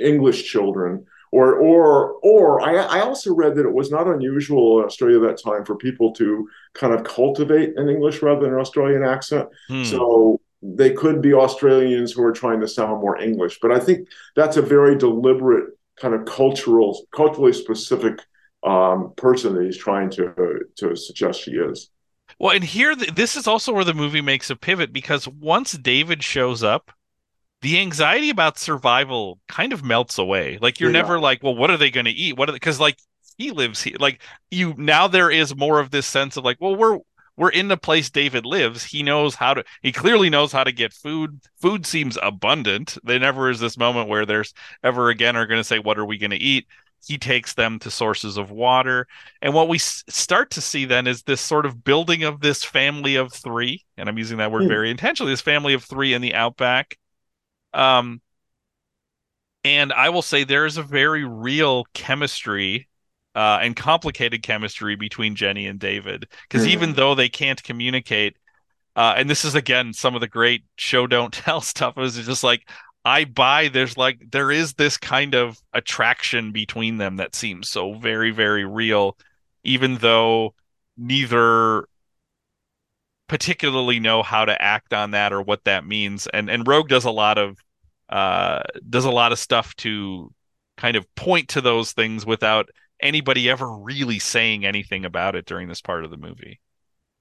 [0.01, 4.87] english children or or or I, I also read that it was not unusual in
[4.87, 8.61] Australia at that time for people to kind of cultivate an English rather than an
[8.61, 9.49] Australian accent.
[9.69, 9.85] Hmm.
[9.85, 14.09] So they could be Australians who are trying to sound more English, but I think
[14.35, 15.71] that's a very deliberate
[16.01, 18.21] kind of cultural, culturally specific
[18.65, 21.91] um, person that he's trying to to suggest she is.
[22.39, 26.23] Well, and here, this is also where the movie makes a pivot because once David
[26.23, 26.93] shows up,
[27.61, 30.59] the anxiety about survival kind of melts away.
[30.61, 31.01] Like you're yeah.
[31.01, 32.37] never like, well, what are they going to eat?
[32.37, 32.99] What are because like
[33.39, 33.97] he lives here.
[33.99, 36.99] Like you now, there is more of this sense of like, well, we're
[37.37, 38.83] we're in the place David lives.
[38.85, 39.65] He knows how to.
[39.81, 41.41] He clearly knows how to get food.
[41.61, 42.99] Food seems abundant.
[43.05, 44.53] There never is this moment where there's
[44.83, 46.67] ever again are going to say, what are we going to eat?
[47.07, 49.07] He takes them to sources of water.
[49.41, 52.65] And what we s- start to see then is this sort of building of this
[52.65, 53.85] family of three.
[53.97, 54.69] And I'm using that word mm.
[54.69, 56.99] very intentionally this family of three in the outback
[57.75, 58.21] um,
[59.65, 62.89] and I will say there is a very real chemistry
[63.35, 66.73] uh, and complicated chemistry between Jenny and David because mm-hmm.
[66.73, 68.37] even though they can't communicate,
[68.97, 72.43] uh, and this is again some of the great show don't tell stuff is just
[72.43, 72.69] like
[73.05, 77.95] I buy there's like there is this kind of attraction between them that seems so
[77.95, 79.17] very very real,
[79.65, 80.55] even though
[80.97, 81.85] neither
[83.29, 86.27] particularly know how to act on that or what that means.
[86.27, 87.59] And and Roeg does a lot of
[88.09, 90.33] uh, does a lot of stuff to
[90.77, 92.69] kind of point to those things without
[93.01, 96.61] anybody ever really saying anything about it during this part of the movie.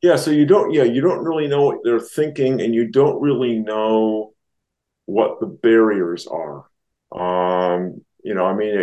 [0.01, 3.21] Yeah, so you don't yeah, you don't really know what they're thinking and you don't
[3.21, 4.33] really know
[5.05, 6.65] what the barriers are.
[7.11, 8.75] Um, you know, I mean,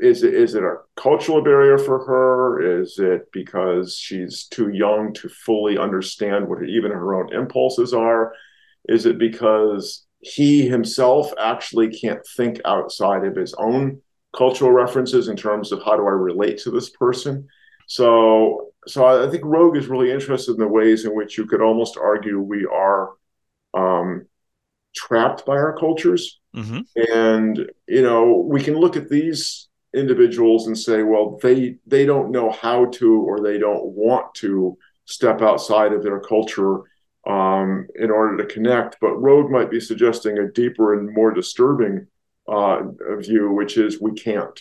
[0.00, 2.80] is it is it a cultural barrier for her?
[2.80, 8.32] Is it because she's too young to fully understand what even her own impulses are?
[8.88, 14.00] Is it because he himself actually can't think outside of his own
[14.36, 17.46] cultural references in terms of how do I relate to this person?
[17.86, 21.62] So, so I think Roeg is really interested in the ways in which you could
[21.62, 23.10] almost argue we are
[23.74, 24.26] um,
[25.06, 26.40] trapped by our cultures.
[26.54, 26.80] Mm-hmm.
[27.12, 32.30] And, you know, we can look at these individuals and say, well, they they don't
[32.30, 36.74] know how to or they don't want to step outside of their culture
[37.26, 38.96] um, in order to connect.
[39.00, 42.06] But Roeg might be suggesting a deeper and more disturbing
[42.46, 42.80] uh,
[43.18, 44.58] view, which is we can't.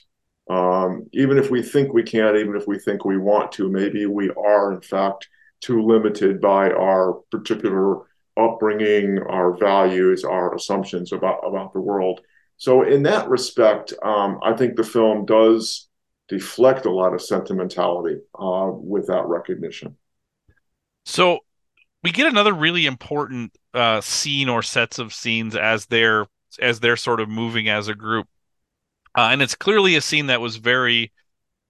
[0.49, 4.05] Um, even if we think we can, even if we think we want to, maybe
[4.05, 5.27] we are in fact
[5.59, 8.06] too limited by our particular
[8.37, 12.21] upbringing, our values, our assumptions about about the world.
[12.57, 15.87] So in that respect, um, I think the film does
[16.27, 19.95] deflect a lot of sentimentality uh, with that recognition.
[21.05, 21.39] So
[22.03, 26.25] we get another really important uh, scene or sets of scenes as they're
[26.59, 28.27] as they're sort of moving as a group,
[29.15, 31.11] uh, and it's clearly a scene that was very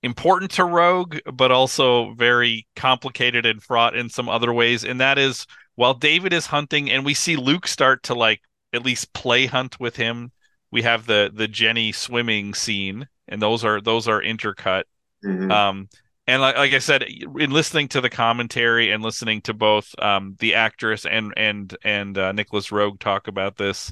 [0.03, 4.86] important to Roeg, but also very complicated and fraught in some other ways.
[4.86, 5.45] And that is
[5.78, 8.41] while David is hunting, and we see Luke start to like
[8.73, 10.32] at least play hunt with him.
[10.71, 14.84] We have the the Jenny swimming scene, and those are those are intercut.
[15.23, 15.51] Mm-hmm.
[15.51, 15.88] Um,
[16.25, 20.36] and like, like I said, in listening to the commentary and listening to both um,
[20.39, 23.91] the actress and and and uh, Nicolas Roeg talk about this,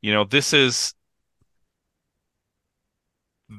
[0.00, 0.94] you know, this is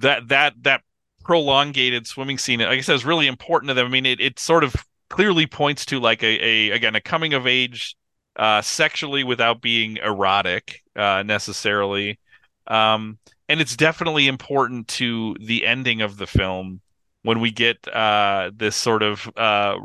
[0.02, 0.82] that that that
[1.26, 2.62] prolongated swimming scene.
[2.62, 3.86] Like I said, is really important to them.
[3.86, 4.74] I mean, it it sort of
[5.10, 7.96] clearly points to like a, a again a coming of age
[8.36, 12.20] uh, sexually without being erotic uh, necessarily.
[12.68, 16.82] Um, and it's definitely important to the ending of the film
[17.22, 19.78] when we get uh, this sort of uh,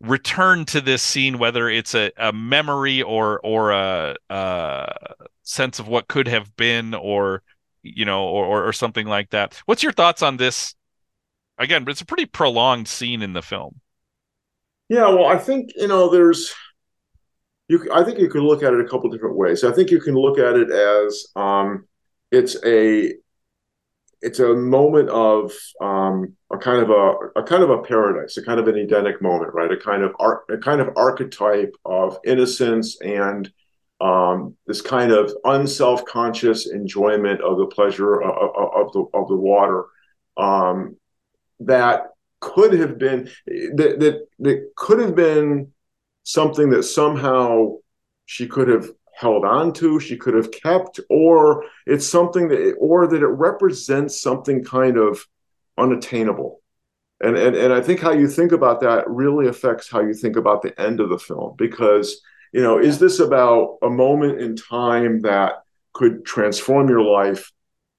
[0.00, 4.94] return to this scene, whether it's a, a memory or or a, a,
[5.42, 7.42] sense of what could have been, or
[7.82, 9.60] you know, or, or something like that.
[9.66, 10.74] What's your thoughts on this?
[11.58, 13.80] Again, it's a pretty prolonged scene in the film.
[14.88, 16.52] Yeah, well, I think you know, there's
[17.68, 17.88] you.
[17.92, 19.64] I think you could look at it a couple different ways.
[19.64, 21.86] I think you can look at it as um,
[22.30, 23.14] it's a
[24.20, 28.44] it's a moment of um, a kind of a, a kind of a paradise, a
[28.44, 29.70] kind of an Edenic moment, right?
[29.70, 33.50] A kind of ar- a kind of archetype of innocence and
[34.00, 39.28] um, this kind of unself conscious enjoyment of the pleasure of, of, of, the of
[39.28, 39.84] the water
[40.36, 40.96] um,
[41.60, 42.08] that
[42.40, 45.72] could have been that, that that could have been
[46.22, 47.76] something that somehow
[48.26, 53.06] she could have held on to, she could have kept, or it's something that, or
[53.08, 55.26] that it represents something kind of
[55.76, 56.60] unattainable.
[57.20, 60.36] And, and, and I think how you think about that really affects how you think
[60.36, 62.20] about the end of the film because,
[62.52, 65.64] you know, is this about a moment in time that
[65.94, 67.50] could transform your life?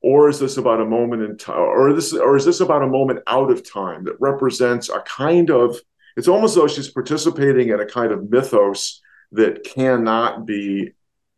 [0.01, 2.87] Or is this about a moment in time, or this, or is this about a
[2.87, 5.77] moment out of time that represents a kind of?
[6.15, 9.01] It's almost as though she's participating in a kind of mythos
[9.33, 10.93] that cannot be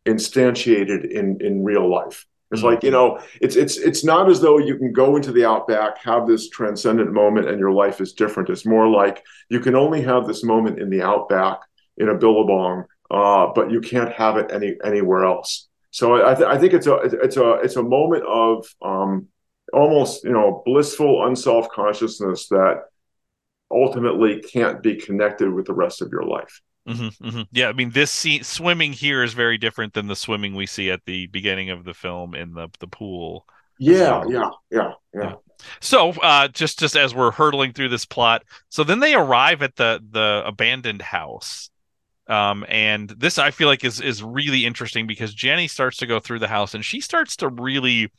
[0.06, 2.24] instantiated in in real life.
[2.52, 2.70] It's mm-hmm.
[2.70, 5.98] like you know, it's it's it's not as though you can go into the outback,
[6.02, 8.50] have this transcendent moment, and your life is different.
[8.50, 11.60] It's more like you can only have this moment in the outback
[11.96, 15.68] in a billabong, uh, but you can't have it any anywhere else.
[15.92, 19.28] So I, th- I think it's a it's a it's a moment of um,
[19.72, 22.84] almost you know blissful unself consciousness that
[23.70, 26.60] ultimately can't be connected with the rest of your life.
[26.88, 27.42] Mm-hmm, mm-hmm.
[27.52, 30.90] Yeah, I mean, this scene, swimming here is very different than the swimming we see
[30.90, 33.46] at the beginning of the film in the the pool.
[33.78, 35.34] Yeah, yeah, yeah, yeah.
[35.80, 39.76] So, uh, just just as we're hurtling through this plot, so then they arrive at
[39.76, 41.70] the the abandoned house,
[42.32, 46.18] um, and this I feel like is is really interesting because Jenny starts to go
[46.18, 48.10] through the house and she starts to really.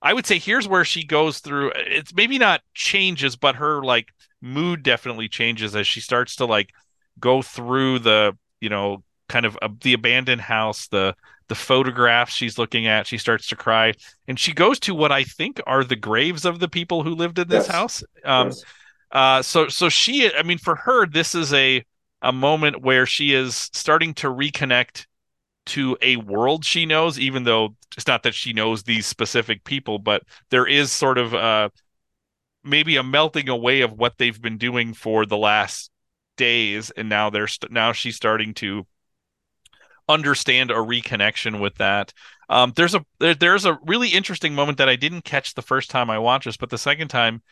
[0.00, 1.72] I would say here's where she goes through.
[1.74, 4.08] It's maybe not changes, but her like
[4.40, 6.70] mood definitely changes as she starts to like
[7.20, 11.14] go through the you know kind of uh, the abandoned house the
[11.48, 13.92] the photographs she's looking at she starts to cry
[14.28, 17.38] and she goes to what i think are the graves of the people who lived
[17.38, 17.74] in this yes.
[17.74, 18.64] house um yes.
[19.10, 21.82] uh so so she i mean for her this is a
[22.22, 25.06] a moment where she is starting to reconnect
[25.66, 29.98] to a world she knows even though it's not that she knows these specific people
[29.98, 31.68] but there is sort of uh
[32.64, 35.90] maybe a melting away of what they've been doing for the last
[36.36, 36.90] days.
[36.90, 38.86] And now they're st- now she's starting to
[40.08, 42.12] understand a reconnection with that.
[42.48, 45.90] Um, there's a there, there's a really interesting moment that i didn't catch the first
[45.90, 47.42] time i watched this but the second time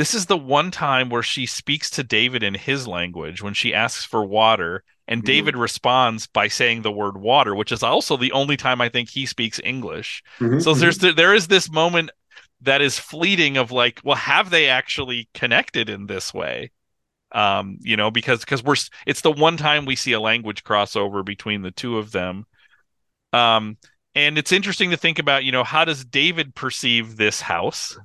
[0.00, 3.74] this is the one time where she speaks to david in his language when she
[3.74, 5.26] asks for water and mm-hmm.
[5.26, 9.08] david responds by saying the word water which is also the only time i think
[9.08, 10.58] he speaks english mm-hmm.
[10.58, 11.16] so there's mm-hmm.
[11.16, 12.10] there is this moment
[12.62, 16.70] that is fleeting of like well have they actually connected in this way
[17.32, 18.76] um, you know, because because we're
[19.06, 22.44] it's the one time we see a language crossover between the two of them.
[23.32, 23.76] Um,
[24.14, 27.96] and it's interesting to think about, you know, how does David perceive this house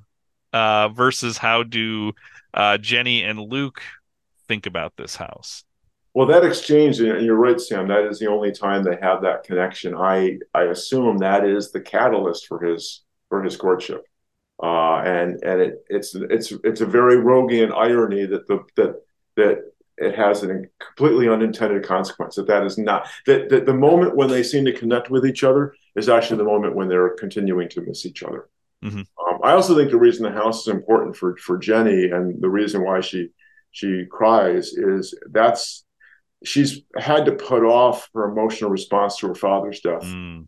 [0.56, 2.12] uh, versus how do
[2.54, 3.82] uh, Jenny and Luke
[4.48, 5.64] think about this house?
[6.14, 7.88] Well, that exchange, and you're right, Sam.
[7.88, 9.94] That is the only time they have that connection.
[9.94, 14.02] I I assume that is the catalyst for his for his courtship,
[14.62, 18.94] uh, and and it it's it's it's a very Roegian irony that the that
[19.36, 19.58] that
[19.98, 22.36] it has a completely unintended consequence.
[22.36, 25.44] That that is not that that the moment when they seem to connect with each
[25.44, 28.48] other is actually the moment when they're continuing to miss each other.
[28.86, 28.98] Mm-hmm.
[28.98, 32.50] Um, I also think the reason the house is important for for Jenny and the
[32.50, 33.30] reason why she
[33.72, 35.84] she cries is that's
[36.44, 40.02] she's had to put off her emotional response to her father's death.
[40.02, 40.46] Mm.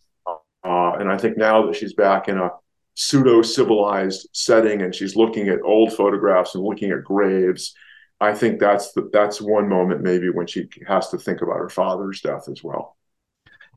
[0.64, 2.50] Uh, and I think now that she's back in a
[2.94, 7.74] pseudo civilized setting and she's looking at old photographs and looking at graves,
[8.20, 11.68] I think that's the, that's one moment maybe when she has to think about her
[11.68, 12.96] father's death as well.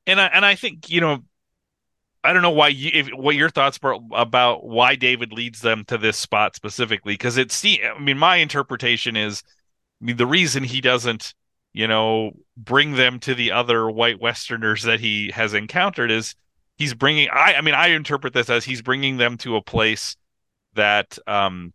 [0.07, 1.19] And I and I think you know,
[2.23, 5.83] I don't know why you if, what your thoughts were about why David leads them
[5.85, 9.43] to this spot specifically because it's I mean my interpretation is
[10.01, 11.33] I mean the reason he doesn't
[11.73, 16.35] you know, bring them to the other white Westerners that he has encountered is
[16.77, 17.29] he's bringing.
[17.31, 20.17] I, I mean, I interpret this as he's bringing them to a place
[20.73, 21.73] that um,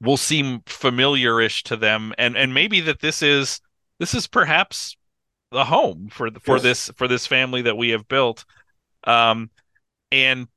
[0.00, 3.60] will seem familiarish to them, and and maybe that this is
[3.98, 4.96] this is perhaps
[5.52, 6.62] the home for the, for yes.
[6.62, 8.44] this for this family that we have built.
[9.04, 9.50] Um,
[10.12, 10.48] and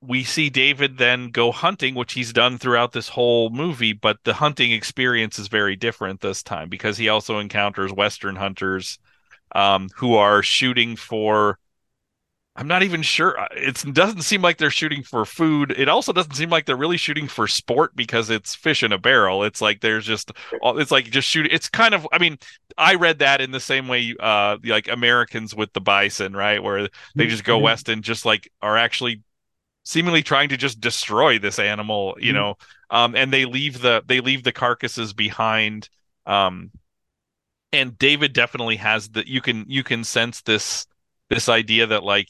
[0.00, 4.34] we see David then go hunting, which he's done throughout this whole movie, but the
[4.34, 8.98] hunting experience is very different this time because he also encounters Western hunters
[9.54, 11.58] um, who are shooting for.
[12.60, 13.38] I'm not even sure.
[13.52, 15.74] It doesn't seem like they're shooting for food.
[15.76, 18.98] It also doesn't seem like they're really shooting for sport because it's fish in a
[18.98, 19.44] barrel.
[19.44, 21.50] It's like there's just, it's like just shooting.
[21.50, 22.38] It's kind of, I mean,
[22.76, 26.62] I read that in the same way, uh, like Americans with the bison, right?
[26.62, 27.64] Where they just go mm-hmm.
[27.64, 29.22] west and just like are actually
[29.84, 32.36] seemingly trying to just destroy this animal you mm-hmm.
[32.36, 32.54] know
[32.90, 35.88] um, and they leave the they leave the carcasses behind
[36.26, 36.70] um,
[37.72, 40.86] and david definitely has the you can you can sense this
[41.30, 42.28] this idea that like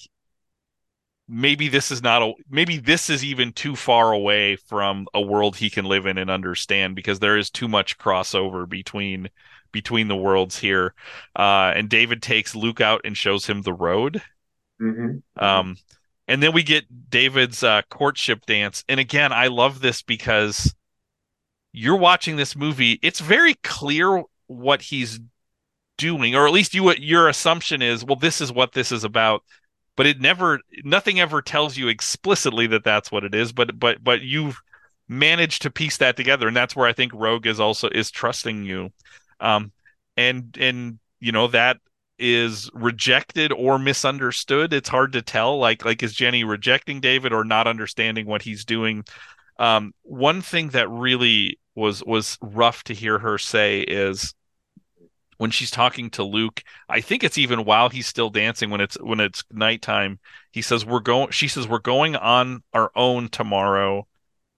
[1.31, 5.57] maybe this is not a maybe this is even too far away from a world
[5.57, 9.29] he can live in and understand because there is too much crossover between
[9.73, 10.95] between the worlds here
[11.37, 14.21] uh and david takes luke out and shows him the road
[14.81, 15.19] mm-hmm.
[15.43, 15.77] um
[16.31, 18.85] and then we get David's uh, courtship dance.
[18.89, 20.73] And again, I love this because
[21.73, 23.01] you're watching this movie.
[23.03, 25.19] It's very clear what he's
[25.99, 28.05] doing, or at least you what your assumption is.
[28.05, 29.43] Well, this is what this is about.
[29.97, 33.53] But it never, nothing ever tells you explicitly that that's what it is.
[33.53, 34.59] But but but you've
[35.09, 38.65] managed to piece that together, and that's where I think Roeg is also is trusting
[38.65, 38.91] you.
[39.41, 39.73] Um,
[40.17, 41.79] and and you know that
[42.19, 44.73] is rejected or misunderstood.
[44.73, 45.59] It's hard to tell.
[45.59, 49.05] Like like is Jenny rejecting David or not understanding what he's doing?
[49.59, 54.35] Um, one thing that really was was rough to hear her say is
[55.41, 59.01] when she's talking to Luke, I think it's even while he's still dancing when it's
[59.01, 60.19] when it's nighttime.
[60.51, 61.31] He says we're going.
[61.31, 64.07] She says we're going on our own tomorrow.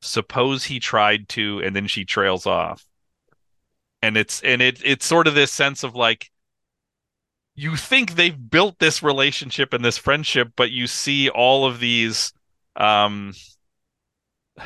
[0.01, 2.85] Suppose he tried to, and then she trails off.
[4.03, 6.33] And it's and it it's sort of this sense of like
[7.55, 12.33] you think they've built this relationship and this friendship, but you see all of these
[12.75, 13.35] um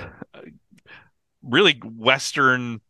[1.42, 2.80] really Western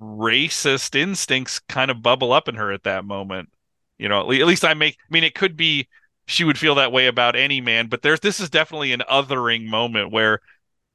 [0.00, 3.50] racist instincts kind of bubble up in her at that moment.
[3.98, 4.96] You know, at least I make.
[4.98, 5.88] I mean, it could be
[6.26, 9.66] she would feel that way about any man, but there's this is definitely an othering
[9.66, 10.40] moment where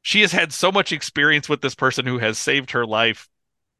[0.01, 3.27] she has had so much experience with this person who has saved her life,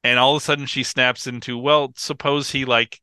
[0.04, 3.00] and all of a sudden she snaps into, well, suppose he like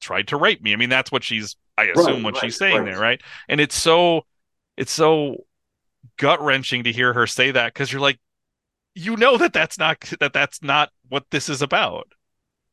[0.00, 0.72] tried to rape me.
[0.72, 2.86] I mean, that's what she's I assume right, what right, she's saying right.
[2.86, 3.20] there, right?
[3.48, 4.22] And it's so
[4.76, 5.44] it's so
[6.16, 8.18] gut wrenching to hear her say that because you're like,
[8.94, 12.12] you know that that's not that that's not what this is about,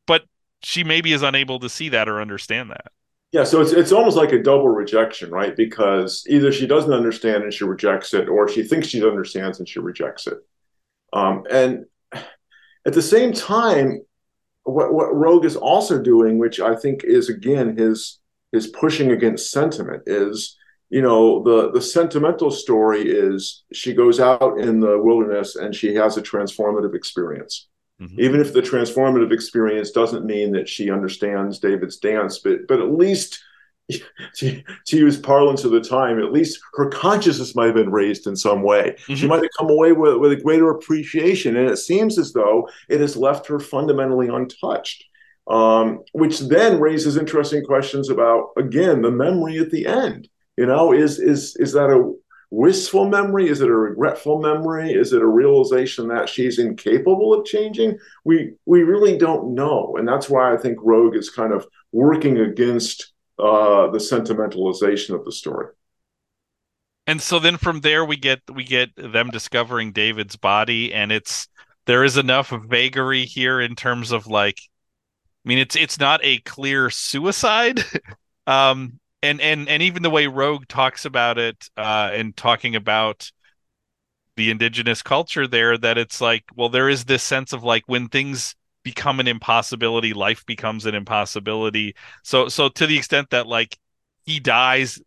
[0.05, 0.24] but
[0.63, 2.91] she maybe is unable to see that or understand that.
[3.32, 5.55] Yeah, so it's it's almost like a double rejection, right?
[5.55, 9.68] Because either she doesn't understand and she rejects it, or she thinks she understands and
[9.68, 10.38] she rejects it.
[11.13, 14.01] Um, and at the same time,
[14.63, 18.20] what what Roeg is also doing, which I think is again his
[18.51, 20.57] his pushing against sentiment, is
[20.89, 25.93] you know the the sentimental story is she goes out in the wilderness and she
[25.95, 27.67] has a transformative experience.
[28.01, 28.19] Mm-hmm.
[28.19, 32.91] Even if the transformative experience doesn't mean that she understands David's dance, but but at
[32.91, 33.43] least
[34.35, 38.27] to, to, use parlance of the time, at least her consciousness might have been raised
[38.27, 38.95] in some way.
[38.97, 39.15] Mm-hmm.
[39.15, 41.55] She might have come away with, with a greater appreciation.
[41.55, 45.05] And it seems as though it has left her fundamentally untouched,
[45.47, 50.27] um, which then raises interesting questions about, again, the memory at the end.
[50.57, 52.13] You know, is is is that a
[52.49, 53.49] wistful memory?
[53.49, 54.91] Is it a regretful memory?
[54.93, 57.97] Is it a realization that she's incapable of changing?
[58.25, 62.39] We we really don't know, and that's why I think Roeg is kind of working
[62.39, 65.67] against uh, the sentimentalization of the story.
[67.05, 71.47] And so then from there we get we get them discovering David's body, and it's
[71.85, 74.59] there is enough vagary here in terms of like,
[75.45, 77.83] I mean, it's it's not a clear suicide.
[78.47, 83.32] um, and and and even the way Roeg talks about it uh, and talking about
[84.36, 88.07] the indigenous culture there, that it's like, well, there is this sense of like when
[88.07, 91.95] things become an impossibility, life becomes an impossibility.
[92.24, 93.78] So so to the extent that like
[94.26, 94.99] he dies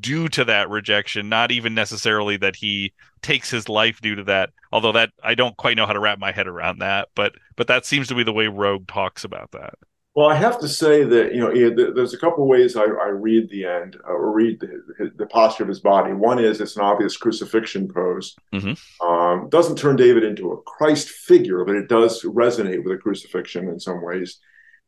[0.00, 2.92] due to that rejection, not even necessarily that he
[3.22, 4.50] takes his life due to that.
[4.72, 7.66] Although that I don't quite know how to wrap my head around that, but but
[7.68, 9.74] that seems to be the way Roeg talks about that.
[10.20, 13.08] Well, I have to say that you know there's a couple of ways I, I
[13.08, 16.12] read the end uh, or read the, the, posture of his body.
[16.12, 18.36] One is it's an obvious crucifixion pose.
[18.52, 19.08] Mm-hmm.
[19.08, 23.68] Um, doesn't turn David into a Christ figure, but it does resonate with a crucifixion
[23.68, 24.40] in some ways.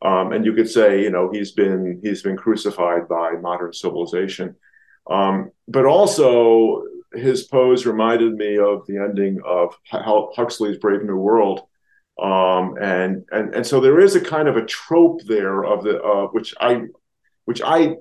[0.03, 4.55] Um, and you could say you know he's been he's been crucified by modern civilization.
[5.11, 6.83] Um, but also
[7.14, 11.62] his pose reminded me of the ending of Huxley's Brave New World
[12.20, 16.02] um, and and and so there is a kind of a trope there of the
[16.02, 16.82] uh, which I
[17.44, 17.96] which I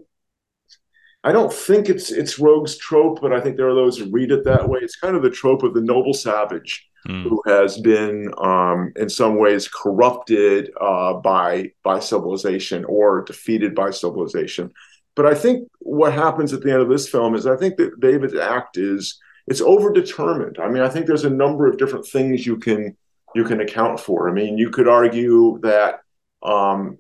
[1.24, 4.32] I don't think it's it's Roeg's trope, but I think there are those who read
[4.32, 4.80] it that way.
[4.82, 7.24] It's kind of the trope of the noble savage mm.
[7.24, 13.92] who has been, um, in some ways, corrupted uh, by by civilization or defeated by
[13.92, 14.72] civilization.
[15.16, 18.00] But I think what happens at the end of this film is I think that
[18.00, 20.60] David's act is it's overdetermined.
[20.60, 22.98] I mean, I think there's a number of different things you can
[23.36, 24.30] you can account for.
[24.30, 26.02] I mean, you could argue that
[26.44, 26.98] um,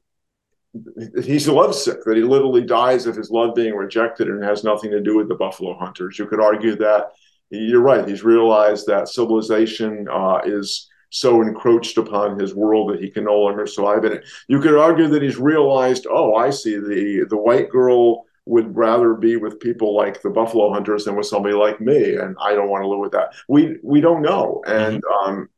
[1.24, 5.02] he's lovesick, that he literally dies of his love being rejected and has nothing to
[5.02, 6.18] do with the buffalo hunters.
[6.18, 7.12] You could argue that
[7.50, 8.08] you're right.
[8.08, 13.38] He's realized that civilization uh, is so encroached upon his world that he can no
[13.38, 14.26] longer survive in it.
[14.48, 19.14] You could argue that he's realized, oh, I see the the white girl would rather
[19.14, 22.70] be with people like the buffalo hunters than with somebody like me, and I don't
[22.70, 23.34] want to live with that.
[23.50, 25.30] We we don't know, and mm-hmm.
[25.30, 25.50] um,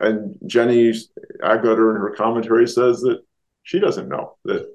[0.00, 0.92] and Jenny
[1.42, 3.20] Agutter in her commentary says that
[3.62, 4.66] she doesn't know that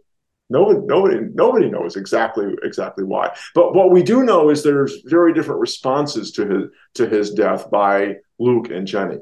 [0.50, 3.36] nobody nobody nobody knows exactly exactly why.
[3.56, 7.70] But what we do know is there's very different responses to his to his death
[7.72, 9.20] by Luke and Jenny.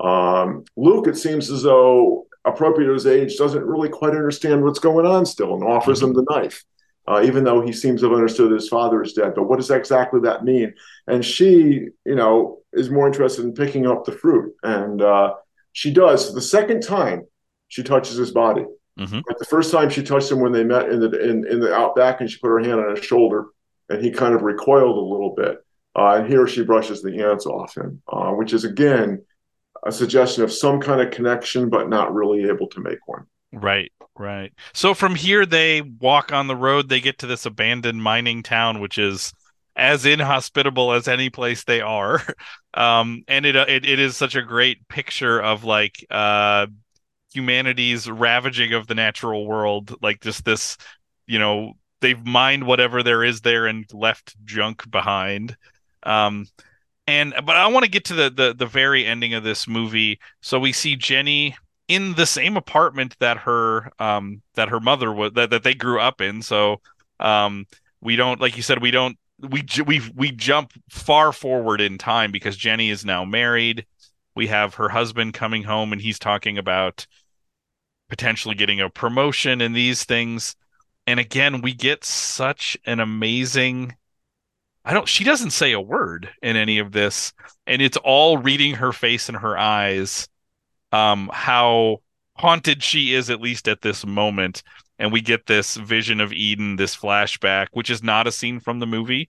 [0.00, 4.78] Um, Luke, it seems as though appropriate to his age, doesn't really quite understand what's
[4.78, 6.64] going on still and offers him the knife.
[7.06, 9.34] Uh, even though he seems to have understood his father is dead.
[9.34, 10.74] But what does exactly that mean?
[11.06, 14.54] And she, you know, is more interested in picking up the fruit.
[14.62, 15.34] And uh,
[15.72, 16.32] she does.
[16.32, 17.26] The second time
[17.68, 18.64] she touches his body.
[18.98, 19.20] Mm-hmm.
[19.38, 22.20] The first time she touched him when they met in the in, in the outback,
[22.20, 23.46] and she put her hand on his shoulder,
[23.88, 25.58] and he kind of recoiled a little bit.
[25.96, 29.24] Uh, and here she brushes the ants off him, uh, which is again
[29.84, 33.26] a suggestion of some kind of connection, but not really able to make one.
[33.54, 34.52] Right, right.
[34.72, 36.88] So from here, they walk on the road.
[36.88, 39.32] They get to this abandoned mining town, which is
[39.76, 42.22] as inhospitable as any place they are.
[42.76, 46.66] Um, and it, uh, it it is such a great picture of like uh,
[47.32, 50.76] humanity's ravaging of the natural world, like just this,
[51.28, 55.56] you know, they've mined whatever there is there and left junk behind.
[56.02, 56.46] Um,
[57.06, 60.18] and but I want to get to the, the the very ending of this movie.
[60.40, 61.56] So we see Jenny
[61.88, 66.00] in the same apartment that her um that her mother was that, that they grew
[66.00, 66.42] up in.
[66.42, 66.80] So
[67.20, 67.66] um
[68.00, 72.32] we don't like you said we don't we we we jump far forward in time
[72.32, 73.86] because Jenny is now married.
[74.34, 77.06] We have her husband coming home and he's talking about
[78.08, 80.56] potentially getting a promotion and these things.
[81.06, 83.94] And again, we get such an amazing
[84.84, 87.32] I don't she doesn't say a word in any of this
[87.66, 90.28] and it's all reading her face and her eyes
[90.94, 91.98] um how
[92.36, 94.62] haunted she is at least at this moment
[94.98, 98.78] and we get this vision of Eden, this flashback, which is not a scene from
[98.78, 99.28] the movie.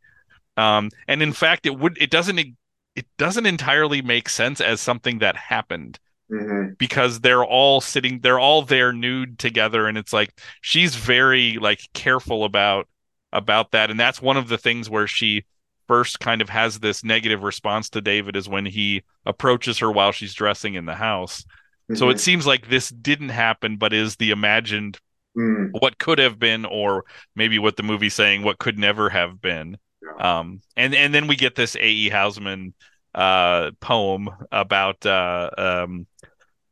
[0.58, 5.20] Um, and in fact, it would it doesn't it doesn't entirely make sense as something
[5.20, 6.00] that happened
[6.32, 6.74] mm-hmm.
[6.78, 11.82] because they're all sitting, they're all there nude together, and it's like she's very like
[11.94, 12.88] careful about
[13.34, 15.46] about that, and that's one of the things where she
[15.88, 20.12] first kind of has this negative response to David is when he approaches her while
[20.12, 21.44] she's dressing in the house.
[21.44, 21.96] Mm-hmm.
[21.96, 22.20] So it mm-hmm.
[22.20, 25.00] seems like this didn't happen, but is the imagined
[25.38, 25.70] mm.
[25.80, 27.06] what could have been, or
[27.36, 29.78] maybe what the movie's saying, what could never have been.
[30.02, 30.40] Yeah.
[30.40, 31.88] Um, and and then we get this A.
[31.88, 32.10] E.
[32.10, 32.74] Housman
[33.14, 36.08] uh, poem about uh, um,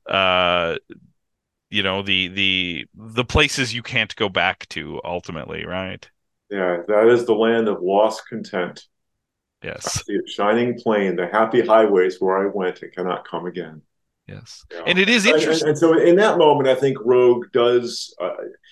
[0.08, 0.76] uh,
[1.70, 6.08] you know the the the places you can't go back to ultimately, right?
[6.50, 8.84] Yeah, that is the land of lost content.
[9.64, 10.04] Yes.
[10.08, 13.82] it shining plain, the happy highways where I went and cannot come again.
[14.28, 14.66] Yes.
[14.72, 14.84] Yeah.
[14.88, 15.70] And it is interesting.
[15.70, 18.32] And, and, and, so in that moment, I think Roeg does, uh,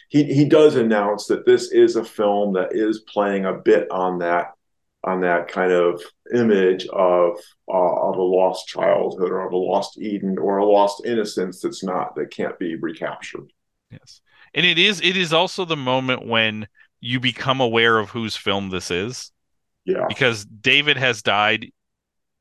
[0.09, 4.19] he, he does announce that this is a film that is playing a bit on
[4.19, 4.53] that,
[5.03, 6.01] on that kind of
[6.33, 7.37] image of,
[7.67, 11.83] uh, of a lost childhood or of a lost Eden or a lost innocence that's
[11.83, 13.51] not, that can't be recaptured.
[13.89, 14.21] Yes.
[14.53, 16.67] And it is, it is also the moment when
[17.01, 19.31] you become aware of whose film this is.
[19.85, 20.05] Yeah.
[20.07, 21.71] Because David has died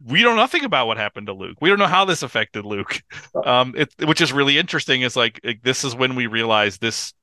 [0.05, 1.59] we don't know nothing about what happened to Luke.
[1.61, 3.03] We don't know how this affected Luke.
[3.45, 5.03] Um, it, which is really interesting.
[5.03, 7.15] Is like, like this is when we realize this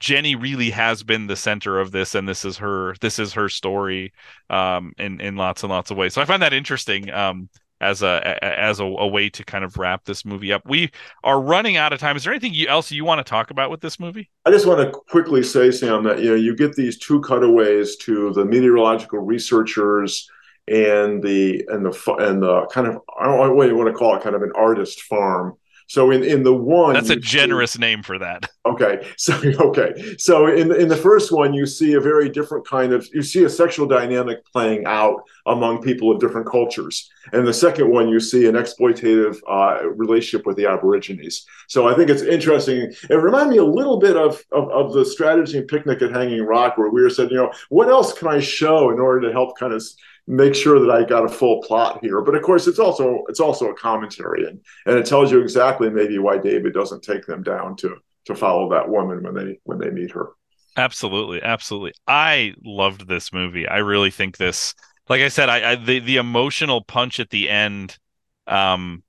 [0.00, 3.48] Jenny really has been the center of this, and this is her this is her
[3.48, 4.12] story,
[4.48, 6.14] um, in in lots and lots of ways.
[6.14, 7.10] So I find that interesting.
[7.10, 7.48] Um,
[7.84, 10.62] as a as a, a, way to kind of wrap this movie up.
[10.66, 10.90] We
[11.22, 12.16] are running out of time.
[12.16, 14.30] Is there anything else you want to talk about with this movie?
[14.46, 17.96] I just want to quickly say, Sam, that you know you get these two cutaways
[17.98, 20.28] to the meteorological researchers
[20.66, 23.94] and the and the and the kind of I don't know what you want to
[23.94, 25.56] call it, kind of an artist farm.
[25.86, 28.50] So in in the one, that's a generous see, name for that.
[28.66, 32.92] Okay, so okay, so in in the first one, you see a very different kind
[32.92, 37.52] of you see a sexual dynamic playing out among people of different cultures, and the
[37.52, 41.46] second one, you see an exploitative uh, relationship with the Aborigines.
[41.68, 42.92] So I think it's interesting.
[43.10, 46.42] It reminded me a little bit of, of of the strategy and picnic at Hanging
[46.42, 49.32] Rock, where we were said, you know, what else can I show in order to
[49.32, 49.82] help kind of
[50.26, 52.20] make sure that I got a full plot here.
[52.22, 55.90] But of course, it's also it's also a commentary, and and it tells you exactly
[55.90, 57.96] maybe why David doesn't take them down to
[58.26, 60.30] to follow that woman when they when they meet her.
[60.76, 61.92] Absolutely, absolutely.
[62.08, 63.68] I loved this movie.
[63.68, 64.74] I really think this,
[65.08, 67.98] like I said, I, I the the emotional punch at the end,
[68.46, 69.02] um,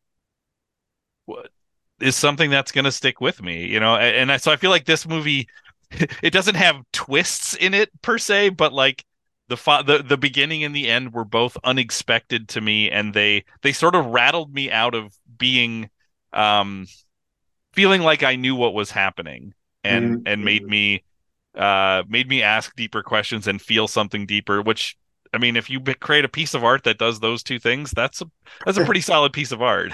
[1.99, 3.65] is something that's going to stick with me.
[3.65, 5.47] You know, and, and I, so I feel like this movie,
[6.21, 9.03] it doesn't have twists in it per se, but like
[9.47, 13.43] the fa- the the beginning and the end were both unexpected to me and they
[13.61, 15.89] they sort of rattled me out of being
[16.33, 16.87] um
[17.73, 20.21] feeling like I knew what was happening and mm-hmm.
[20.25, 21.03] and made me
[21.55, 24.97] uh made me ask deeper questions and feel something deeper which
[25.33, 28.21] I mean if you create a piece of art that does those two things that's
[28.21, 28.25] a
[28.65, 29.93] that's a pretty solid piece of art.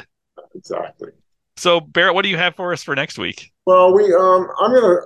[0.55, 1.11] Exactly.
[1.57, 4.73] So Barrett what do you have for us for next week well, we um, I'm
[4.73, 4.97] gonna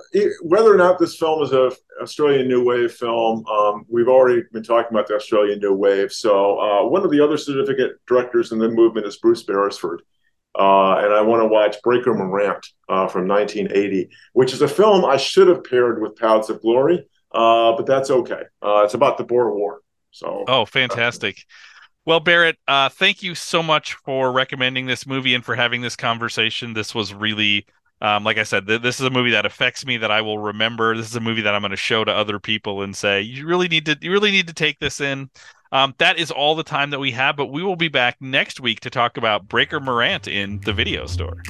[0.42, 3.46] whether or not this film is a Australian New Wave film.
[3.46, 6.12] Um, we've already been talking about the Australian New Wave.
[6.12, 10.02] So uh, one of the other certificate directors in the movement is Bruce Beresford,
[10.58, 15.04] uh, and I want to watch Breaker Morant uh, from 1980, which is a film
[15.04, 18.42] I should have paired with Paths of Glory, uh, but that's okay.
[18.62, 19.80] Uh, it's about the Boer War.
[20.12, 21.44] So oh, fantastic.
[22.06, 25.96] Well, Barrett, uh, thank you so much for recommending this movie and for having this
[25.96, 26.72] conversation.
[26.72, 27.66] This was really
[28.00, 30.38] um, like I said, th- this is a movie that affects me that I will
[30.38, 30.96] remember.
[30.96, 33.46] This is a movie that I'm going to show to other people and say, you
[33.46, 35.30] really need to, you really need to take this in.
[35.72, 38.60] Um, that is all the time that we have, but we will be back next
[38.60, 41.42] week to talk about Breaker Morant in the video store.